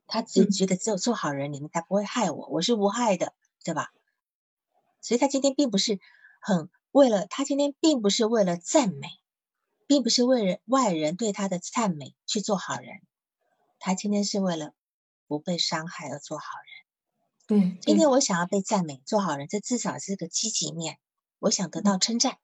[0.10, 3.34] 他只觉得只有做好人，你们才不会害我，我是无害的，
[3.64, 3.92] 对吧？
[5.02, 6.00] 所以他今天并不是
[6.42, 9.08] 很为了，他今天并不是为了赞美，
[9.88, 13.02] 并不是为了外人对他的赞美去做好人。
[13.78, 14.74] 他今天是为了
[15.28, 16.46] 不被伤害而做好
[17.48, 17.62] 人。
[17.62, 20.98] 对，今天我想要被赞美，做好人，这至少是个积极面。
[21.38, 22.40] 我想得到称赞，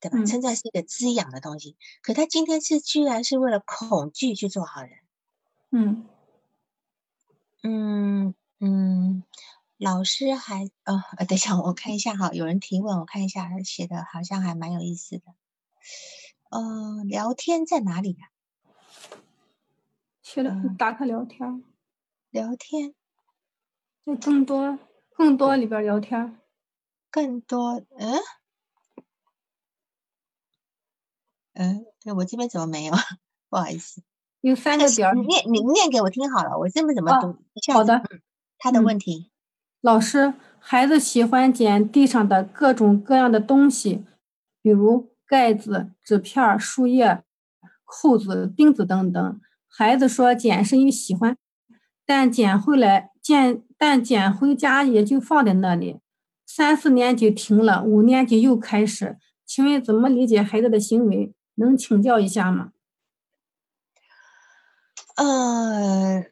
[0.00, 0.24] 对吧？
[0.24, 1.76] 称赞是一个滋养的东西。
[2.00, 4.92] 可他今天是居然是为了恐惧去做好人。
[5.70, 6.06] 嗯
[7.64, 9.24] 嗯嗯，
[9.78, 15.24] 老师还呃，等一下我看一下哈，有人提问，我看一下他写的好像还蛮有意思的。
[16.50, 18.28] 呃，聊天在哪里呀？
[20.22, 21.62] 写的打开聊天。
[22.32, 22.94] 聊天
[24.06, 24.78] 在更多
[25.14, 26.38] 更多里边聊天。
[27.14, 28.20] 更多嗯。
[31.56, 32.92] 嗯，对我这边怎么没有？
[33.48, 34.02] 不好意思，
[34.40, 35.16] 有三个点。
[35.16, 37.36] 你念，你念给我听好了，我这边怎么读？
[37.72, 38.02] 好的，
[38.58, 39.30] 他的问题。
[39.80, 44.04] 老师，孩子喜欢捡地上的各种各样的东西，
[44.62, 47.22] 比如盖子、纸片、树叶、
[47.84, 49.40] 扣子、钉子等等。
[49.66, 51.36] 孩子说捡是因为喜欢，
[52.06, 55.98] 但捡回来捡但捡回家也就放在那里。
[56.46, 59.16] 三四年级停了，五年级又开始。
[59.46, 61.32] 请问怎么理解孩子的行为？
[61.56, 62.70] 能请教一下吗？
[65.18, 66.26] 呃，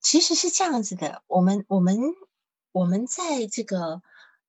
[0.00, 1.98] 其实是这样子的，我们我们
[2.72, 4.00] 我们在这个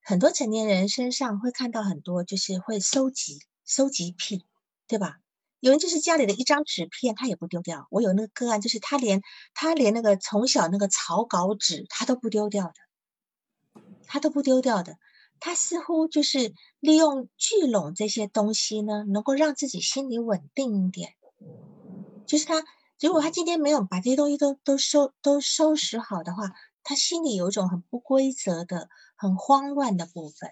[0.02, 4.46] 很多成年人身上会看到很多，就是会收集收集癖，
[4.88, 5.18] 对吧？
[5.60, 7.88] 有人就是家里的一张纸片，他也不丢掉。
[7.92, 9.22] 我有那个个案，就是他连
[9.54, 14.98] 他连那个从小那个草稿纸，他都不丢掉的，他都不丢掉的。
[15.42, 21.16] 他似乎就是利用聚拢这些东西呢，能够让自己心里稳定一点。
[22.26, 22.64] 就是他，
[23.00, 26.52] 如果他今天没有把这些东西都都收都收拾好的话，
[26.84, 30.52] 他心里有一种很不规则的、很慌乱的部分。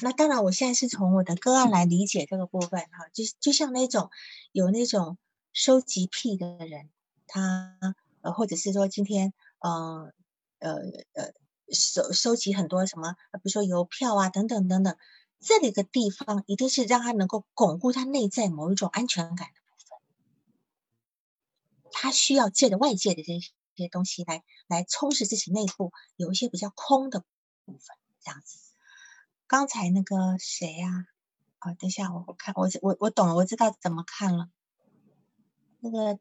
[0.00, 4.10] 那当然，我现在是从我的个案来理解这个部分哈，就就像那种
[4.52, 5.18] 有那种
[5.52, 6.90] 收集癖的人，
[7.26, 7.78] 他
[8.22, 10.12] 呃，或者是说今天呃
[10.58, 10.74] 呃
[11.14, 11.32] 呃。
[11.74, 14.94] 收收集很多什么，比如说邮票啊，等等等等，
[15.40, 19.61] 这里的地方一定是让他能够巩固他内在某一种安全感的。
[21.92, 23.38] 他需要借着外界的这
[23.76, 27.20] 些东西来来充实自己内部有一些比较空的
[27.64, 28.58] 部分，这样子。
[29.46, 31.06] 刚才那个谁呀？
[31.58, 34.48] 啊，等一下，我我看我我我懂了，我知道怎么看了。
[35.80, 36.18] 那个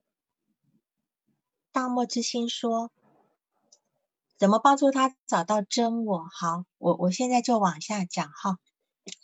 [1.71, 2.91] 大漠之心说。
[4.37, 6.27] 怎么帮助他找到真我？
[6.33, 8.57] 好，我我现在就往下讲哈，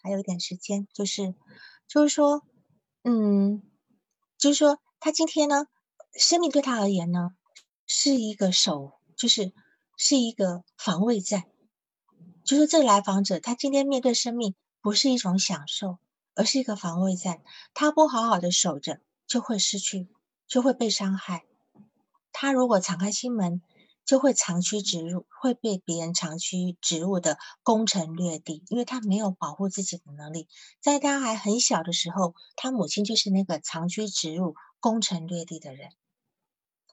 [0.03, 1.33] 还有一点时间，就是
[1.87, 2.45] 就是说，
[3.01, 3.63] 嗯，
[4.37, 5.65] 就是说他今天呢，
[6.17, 7.31] 生命对他而言呢，
[7.85, 9.53] 是一个守，就是
[9.95, 11.43] 是一个防卫战。
[12.43, 15.99] 就是这个来访者，他今天面对生命不是一种享受，
[16.33, 17.41] 而是一个防卫战。
[17.73, 20.07] 他不好好的守着，就会失去，
[20.47, 21.45] 就会被伤害。
[22.31, 23.61] 他如果敞开心门。
[24.07, 30.47] 就会长驱直入，会被别人长驱直入的攻城略地，因为他没有保护自己的能力。
[30.79, 35.89] 在他还很小的时候，他母亲就是那个长驱直入、攻城略地的人。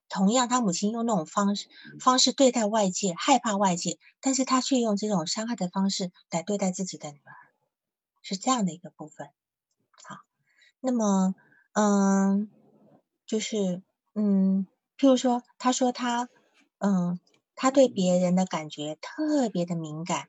[0.09, 1.69] 同样，他母亲用那种方式
[2.01, 7.33] 方式对待外界，害怕外界，但是他却用这种伤害的方式来对待自己的女儿，
[8.23, 9.29] 是这样的一个部分。
[10.03, 10.19] 好，
[10.81, 11.35] 那么，
[11.73, 12.51] 嗯，
[13.27, 13.83] 就是，
[14.15, 14.67] 嗯，
[14.99, 16.29] 譬如说，他说他。
[16.79, 17.19] 嗯，
[17.55, 20.29] 他对别人的感觉特别的敏感，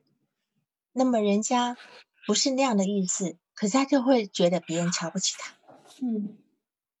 [0.92, 1.76] 那么人家
[2.26, 5.52] 不是那样的意思，可是他就会觉得别人瞧不起他。
[6.00, 6.38] 嗯，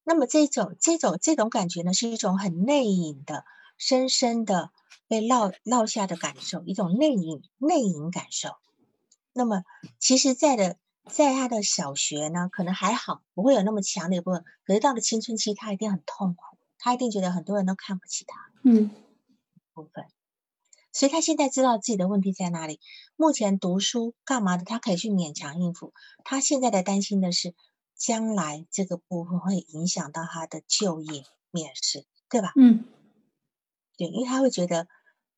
[0.08, 3.44] 那么这种这种这种感觉呢，是一种很内隐的、
[3.76, 4.70] 深深的
[5.08, 8.50] 被烙烙下的感受，一种内隐内隐感受。
[9.32, 9.64] 那么
[9.98, 10.76] 其实，在的
[11.10, 18.38] 在他的小学呢，可能还好，不会有那么强烈的部分，可是到了青春期，他一定很痛苦，他一定觉得很多人都看不起他。
[18.62, 18.90] 嗯。
[19.74, 20.06] 部分，
[20.90, 22.80] 所以他现在知道自己的问题在哪里。
[23.16, 25.92] 目前读书干嘛的，他可以去勉强应付。
[26.24, 27.54] 他现在的担心的是，
[27.96, 32.52] 将来这个部分会影响到他的就业面试，对吧？
[32.56, 32.84] 嗯，
[33.96, 34.86] 对，因为他会觉得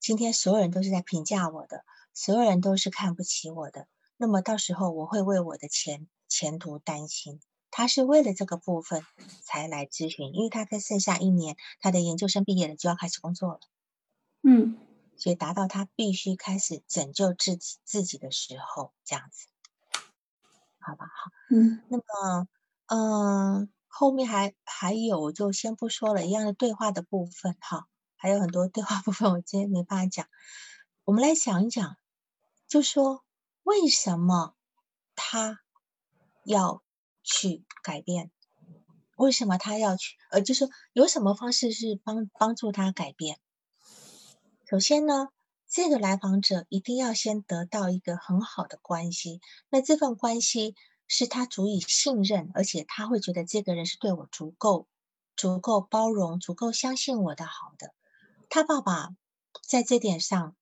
[0.00, 3.86] 今天所有人都是在评价我的，所有人都是看不起我的。
[4.16, 7.40] 那么到时候我会为我的前前途担心。
[7.70, 9.04] 他是为了这个部分
[9.42, 13.60] 才来咨询，因为他在剩下一年，他的研究生毕业了就要开始工作了。
[14.42, 14.78] 嗯，
[15.16, 19.46] 所以达到他必须开始拯救自己自己的时候，这样子，
[20.88, 22.48] 好吧，好，嗯，那么，
[22.86, 27.86] 嗯，后面还还有，就先不说了，一样的对话的部分，哈，
[28.16, 30.26] 还有很多对话部分，我今天没办法讲。
[31.04, 31.98] 我们来想一讲，
[32.68, 33.22] 就说
[33.64, 34.54] 为什么
[35.14, 35.60] 他
[36.42, 36.82] 要
[37.22, 38.30] 去改变？
[39.18, 40.16] 为什么他要去？
[40.30, 43.38] 呃，就是有什么方式是帮帮助他改变？
[44.70, 45.28] 首先呢，
[45.68, 50.74] 这个来访者一定要先得到一个很好的关系，那这份关系
[51.06, 54.88] 是他足以信任，而且他会觉得这个人是对我足够、
[55.36, 57.92] 足够包容、足够相信我的好的。
[58.48, 59.10] 他爸爸
[59.62, 60.56] 在这点上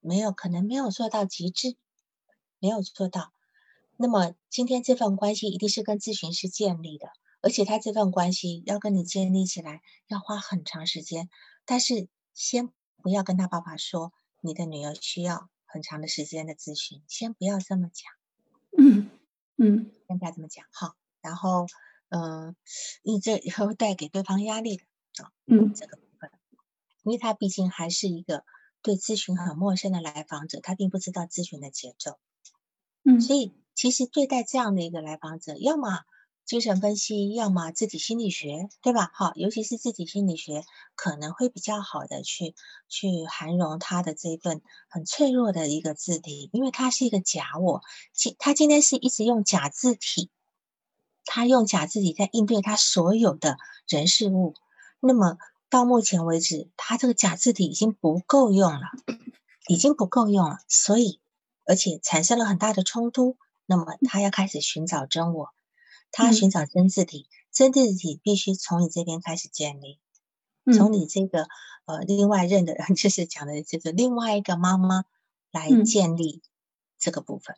[0.00, 1.76] 没有可能没有做到极致，
[2.60, 3.32] 没有做到。
[3.96, 7.08] 那么今天这份关系一定是跟咨询师建立的，
[7.40, 11.28] 而且他这份关系要跟你建立起来要花很长时间，
[11.64, 12.72] 但是先。
[13.02, 18.12] 不要跟他爸爸说你的女儿需要很长的时间的咨询，先不要这么讲。
[18.78, 19.10] 嗯
[19.56, 20.96] 嗯，先不要这么讲哈。
[21.20, 21.66] 然后，
[22.08, 22.54] 嗯，
[23.02, 24.84] 你这会带给对方压力的
[25.24, 25.32] 啊。
[25.46, 26.30] 嗯，这个部分，
[27.02, 28.44] 因为他毕竟还是一个
[28.82, 32.18] 对咨询很陌生的来访者，他并不知道咨询的节奏。
[33.02, 36.04] 嗯，所以其实对待这样的一个来访者，要么
[36.46, 39.10] 精神分析，要么自己心理学，对吧？
[39.12, 42.54] 好，尤其是自己心理学可能会比较好的去
[42.88, 47.82] 去涵容他的这一份很脆弱的一个字体，因为他是一个假我，
[48.12, 50.30] 今他今天是一直用假字体，
[51.24, 54.54] 他用假字体在应对他所有的人事物，
[55.00, 55.38] 那么
[55.68, 58.86] 到目前为止，他这个假字体已经不够用了，
[59.66, 61.18] 已经不够用了，所以
[61.64, 63.36] 而且产生了很大的冲突，
[63.66, 65.55] 那么他要开始寻找真我。
[66.16, 70.00] 他寻找真自体，真自体必须从你这边开始建立，
[70.74, 71.46] 从你这个
[71.84, 75.04] 呃另外认的人， 就是讲的这个另外一个妈妈
[75.50, 76.40] 来建立
[76.98, 77.56] 这个部分。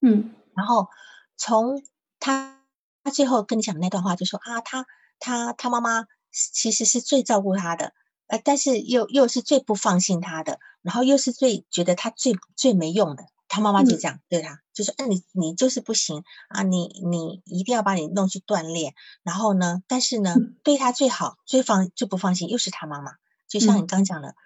[0.00, 0.88] 嗯，然后
[1.36, 1.82] 从
[2.18, 2.62] 他
[3.04, 4.86] 他最后跟你讲的那段话，就说啊，他
[5.18, 7.92] 他他妈妈其实是最照顾他的，
[8.28, 13.26] 呃，但是又又是最不放心他的，然后又是最觉得他最最没用的。
[13.52, 18.94] 他妈妈就这样对他，就说：“嗯，你你就是不行啊，你你一定要把你弄去锻炼。
[19.24, 23.14] 然后呢，但是呢，对他最好、最放、最不放心又是他妈妈。
[23.48, 24.36] 就像你刚讲的，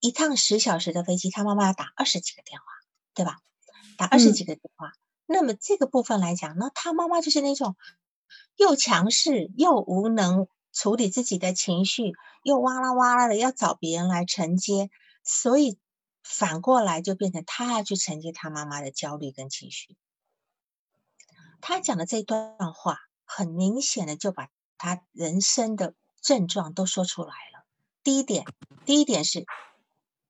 [0.00, 2.64] 一趟十小时的飞机，他妈妈要打二十几个电话，
[3.14, 3.38] 对吧？
[3.96, 4.94] 打二十几个电话。
[5.26, 7.76] 那么这个部分来讲，那他妈妈就是那种
[8.56, 14.90] 又强势又无能处理自己的情绪，又哇啦哇啦的要找别人来承接，
[15.22, 15.78] 所以。”
[16.22, 19.96] 反过来就变成他要去承接他妈妈的焦虑跟情绪。
[21.60, 24.48] 他讲的这段话，很明显的就把
[24.78, 27.66] 他人生的症状都说出来了。
[28.02, 28.46] 第一点，
[28.86, 29.44] 第一点是，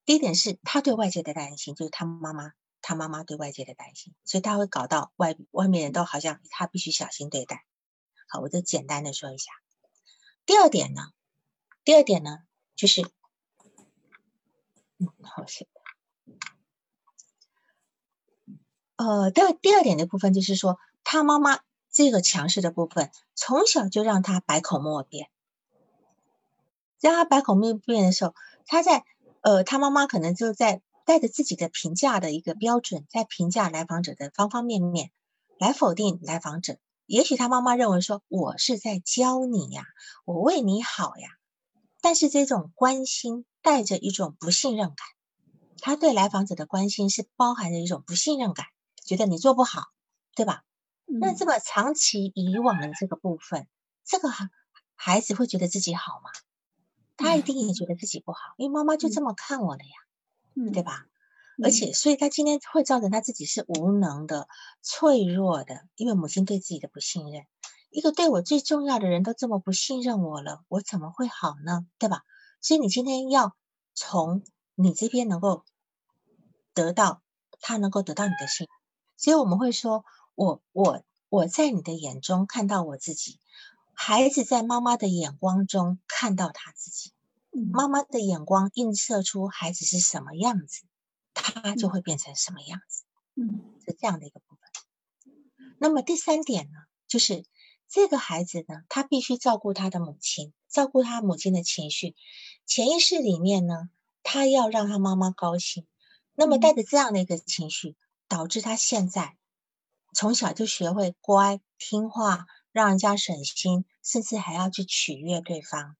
[0.05, 7.64] 第一点是他对外界的担心，就是他妈妈，他妈妈对外界的担心，所以他会搞到外外面人都好像他必须小心对待。
[8.28, 9.53] 好，我就简单的说一下。
[10.47, 11.12] 第二点呢，
[11.84, 12.38] 第二点呢，
[12.74, 13.03] 就是，
[14.99, 15.68] 嗯，好写。
[19.01, 25.30] 呃，第二第二点的部分就是说，他妈妈这个强势的部分，从小就让他百口莫辩。
[27.01, 28.34] 让他百口莫辩的时候，
[28.66, 29.07] 他在
[29.40, 35.11] 呃，他妈妈可能就在带着自己的评价的一个标准，在评价来访者的方方面面，
[35.59, 36.76] 来否定来访者。
[37.07, 39.86] 也许他妈妈认为说，我是在教你呀，
[40.26, 41.30] 我为你好呀，
[42.03, 44.96] 但是这种关心带着一种不信任感。
[45.78, 48.66] 他对来访者的关心是包含着一种不信任感。
[49.11, 49.88] 觉得你做不好，
[50.36, 50.62] 对吧？
[51.04, 53.66] 那这么长期以往的这个部分，
[54.04, 54.48] 这个孩
[54.94, 56.30] 孩子会觉得自己好吗？
[57.16, 59.90] 他一定也觉得自己不好，因为妈妈就这么看我的呀，
[60.72, 61.06] 对吧？
[61.61, 64.46] 而且，所以他今天会造成他自己是无能的、
[64.80, 67.46] 脆弱的，因为母亲对自己的不信任。
[67.90, 71.84] 一个对我最重要的人都这么不信任我了，我怎么会好呢？
[71.98, 72.22] 对吧？
[72.61, 73.56] 所以你今天要
[73.92, 74.44] 从
[74.76, 75.64] 你这边能够
[76.74, 77.22] 得到
[77.61, 78.68] 他能够得到你的信。
[79.20, 83.38] 所以我们会说，我我我在你的眼中看到我自己，
[83.92, 87.12] 孩子在妈妈的眼光中看到他自己，
[87.70, 90.86] 妈妈的眼光映射出孩子是什么样子，
[91.34, 93.04] 他就会变成什么样子，
[93.34, 95.34] 嗯，是这样的一个部分。
[95.78, 97.44] 那么第三点呢，就是
[97.90, 102.16] 这个孩子呢，他必须照顾他的母亲，照顾他母亲的情绪，
[102.64, 103.90] 潜意识里面呢，
[104.22, 105.86] 他要让他妈妈高兴，
[106.34, 107.96] 那么带着这样的一个情绪。
[108.31, 109.37] 导致他现在
[110.14, 115.97] 从小就学会乖听话，让人家省心，甚至还要去取悦对方。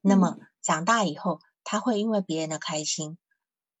[0.00, 3.16] 那么长大以后，他会因为别人的开心，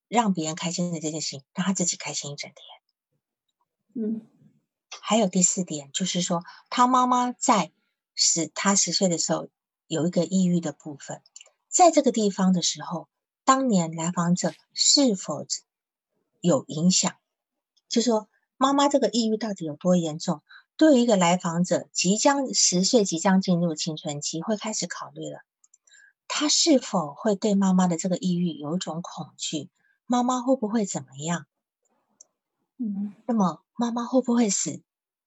[0.06, 4.04] 让别人开心的这件事情，让他自己开心一整天。
[4.04, 4.26] 嗯，
[5.00, 7.72] 还有第四点，就是说他妈妈在
[8.14, 9.48] 十他十岁的时候
[9.88, 11.20] 有一个抑郁的部分，
[11.68, 13.08] 在这个地方的时候，
[13.42, 15.44] 当年来访者是否
[16.40, 17.16] 有影响？
[17.92, 18.26] 就说
[18.56, 20.42] 妈妈这个抑郁到底有多严重？
[20.78, 25.42] 对于一个来访者，即将十岁，即将进入青春期，会开始考虑了，
[26.26, 29.68] 他是否会对妈妈的这个抑郁有一种恐惧？
[30.06, 31.44] 妈妈会不会怎么样？
[32.78, 34.80] 嗯，那么妈妈会不会死？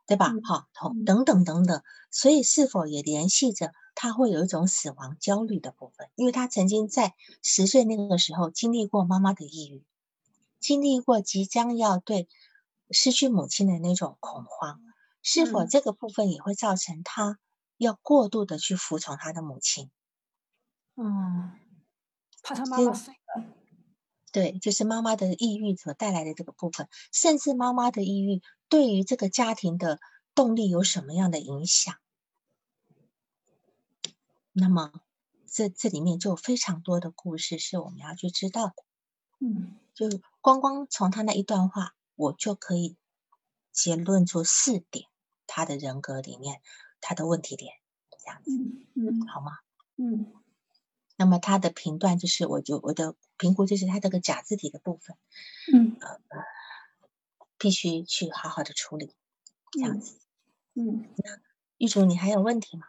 [0.08, 0.34] 对吧？
[0.44, 0.66] 好，
[1.06, 6.10] 等等等等，所以是否也联系着他会有一种死亡焦虑的部分？
[6.16, 7.14] 因为他曾经在
[7.44, 9.84] 十岁那个时候经历过妈妈的抑郁，
[10.60, 12.28] 经历过即将要对。
[12.92, 14.82] 失去母亲的那种恐慌，
[15.22, 17.40] 是否这个部分也会造成他
[17.78, 19.90] 要过度的去服从他的母亲？
[20.96, 21.52] 嗯，
[22.44, 22.94] 怕他妈妈。
[24.32, 30.00] 对，就是妈妈的抑郁所带来的这个部分，甚至妈妈的抑郁对于这个家庭的
[30.34, 31.96] 动力有什么样的影响？
[34.52, 34.92] 那么，
[35.48, 38.74] 这这里面就有非常多的故事是我们要去知道的。
[39.40, 40.10] 嗯，就
[40.42, 41.94] 光光从他那一段话。
[42.16, 42.98] 我就可以
[43.72, 45.06] 结论出四点，
[45.48, 46.62] 他的人格里面
[47.02, 47.74] 他的问题点，
[48.24, 48.52] 这样子，
[48.96, 49.60] 嗯好吗？
[49.98, 50.34] 嗯
[51.18, 55.16] 那么他的评断就是，我就我的评估就是他这个假字体的部分，
[55.74, 56.20] 嗯呃
[57.58, 59.14] 必须去好好的处理，
[59.72, 60.20] 这样子。
[60.74, 61.40] 嗯那
[61.78, 62.88] 玉竹，你还有问题吗？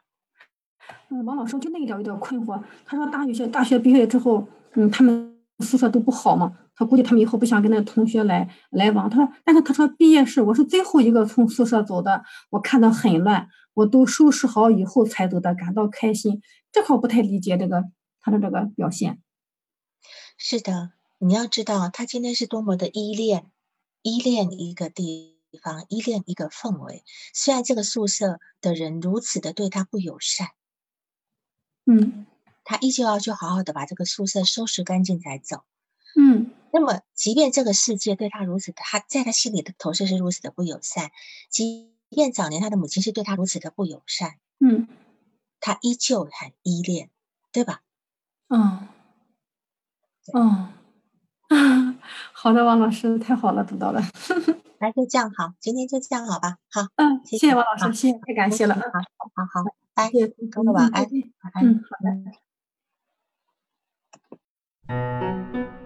[1.09, 2.63] 嗯，王老师，就那一点有点困惑。
[2.85, 9.11] 他说大学大学毕业之后，嗯，他们宿舍都不好嘛，他估计他们以后不想跟那同学来来往。
[9.11, 16.43] 他说，但是他说毕业时我是最后一个从宿舍走的，我看到很乱，我都收拾好以后才走的，感到开心。
[16.71, 17.85] 这块不太理解这个
[18.21, 19.21] 他的这个表现。
[20.37, 23.51] 是的，你要知道他今天是多么的依恋，
[24.03, 27.03] 依恋一个地方，依恋一个氛围。
[27.33, 30.49] 虽然这个宿舍的人如此的对他不友善，
[31.87, 32.27] 嗯
[32.65, 35.63] 他依旧要去好好的把这个宿舍收拾干净才走。
[36.19, 41.11] 嗯那么，即便这个世界对他如此的，他在他心里的投射是如此的不友善，
[41.51, 44.87] 即便早年他的母亲是对他如此的不友善，嗯
[45.61, 47.11] 他依旧很依恋，
[47.51, 47.81] 对吧？
[48.49, 48.89] 嗯
[50.33, 50.73] 嗯
[51.49, 51.99] 啊，
[52.33, 54.03] 好的，王老师，太好了，知道了。
[54.79, 56.59] 那就这样好，今天就这样好吧？
[56.71, 58.75] 好，嗯，谢谢谢王老师，谢谢，太感谢了。
[58.75, 59.01] 嗯，好，
[59.35, 59.65] 好好，
[59.95, 61.05] 拜，谢谢，各位晚安。
[61.63, 61.97] 嗯，好
[65.79, 65.86] 的。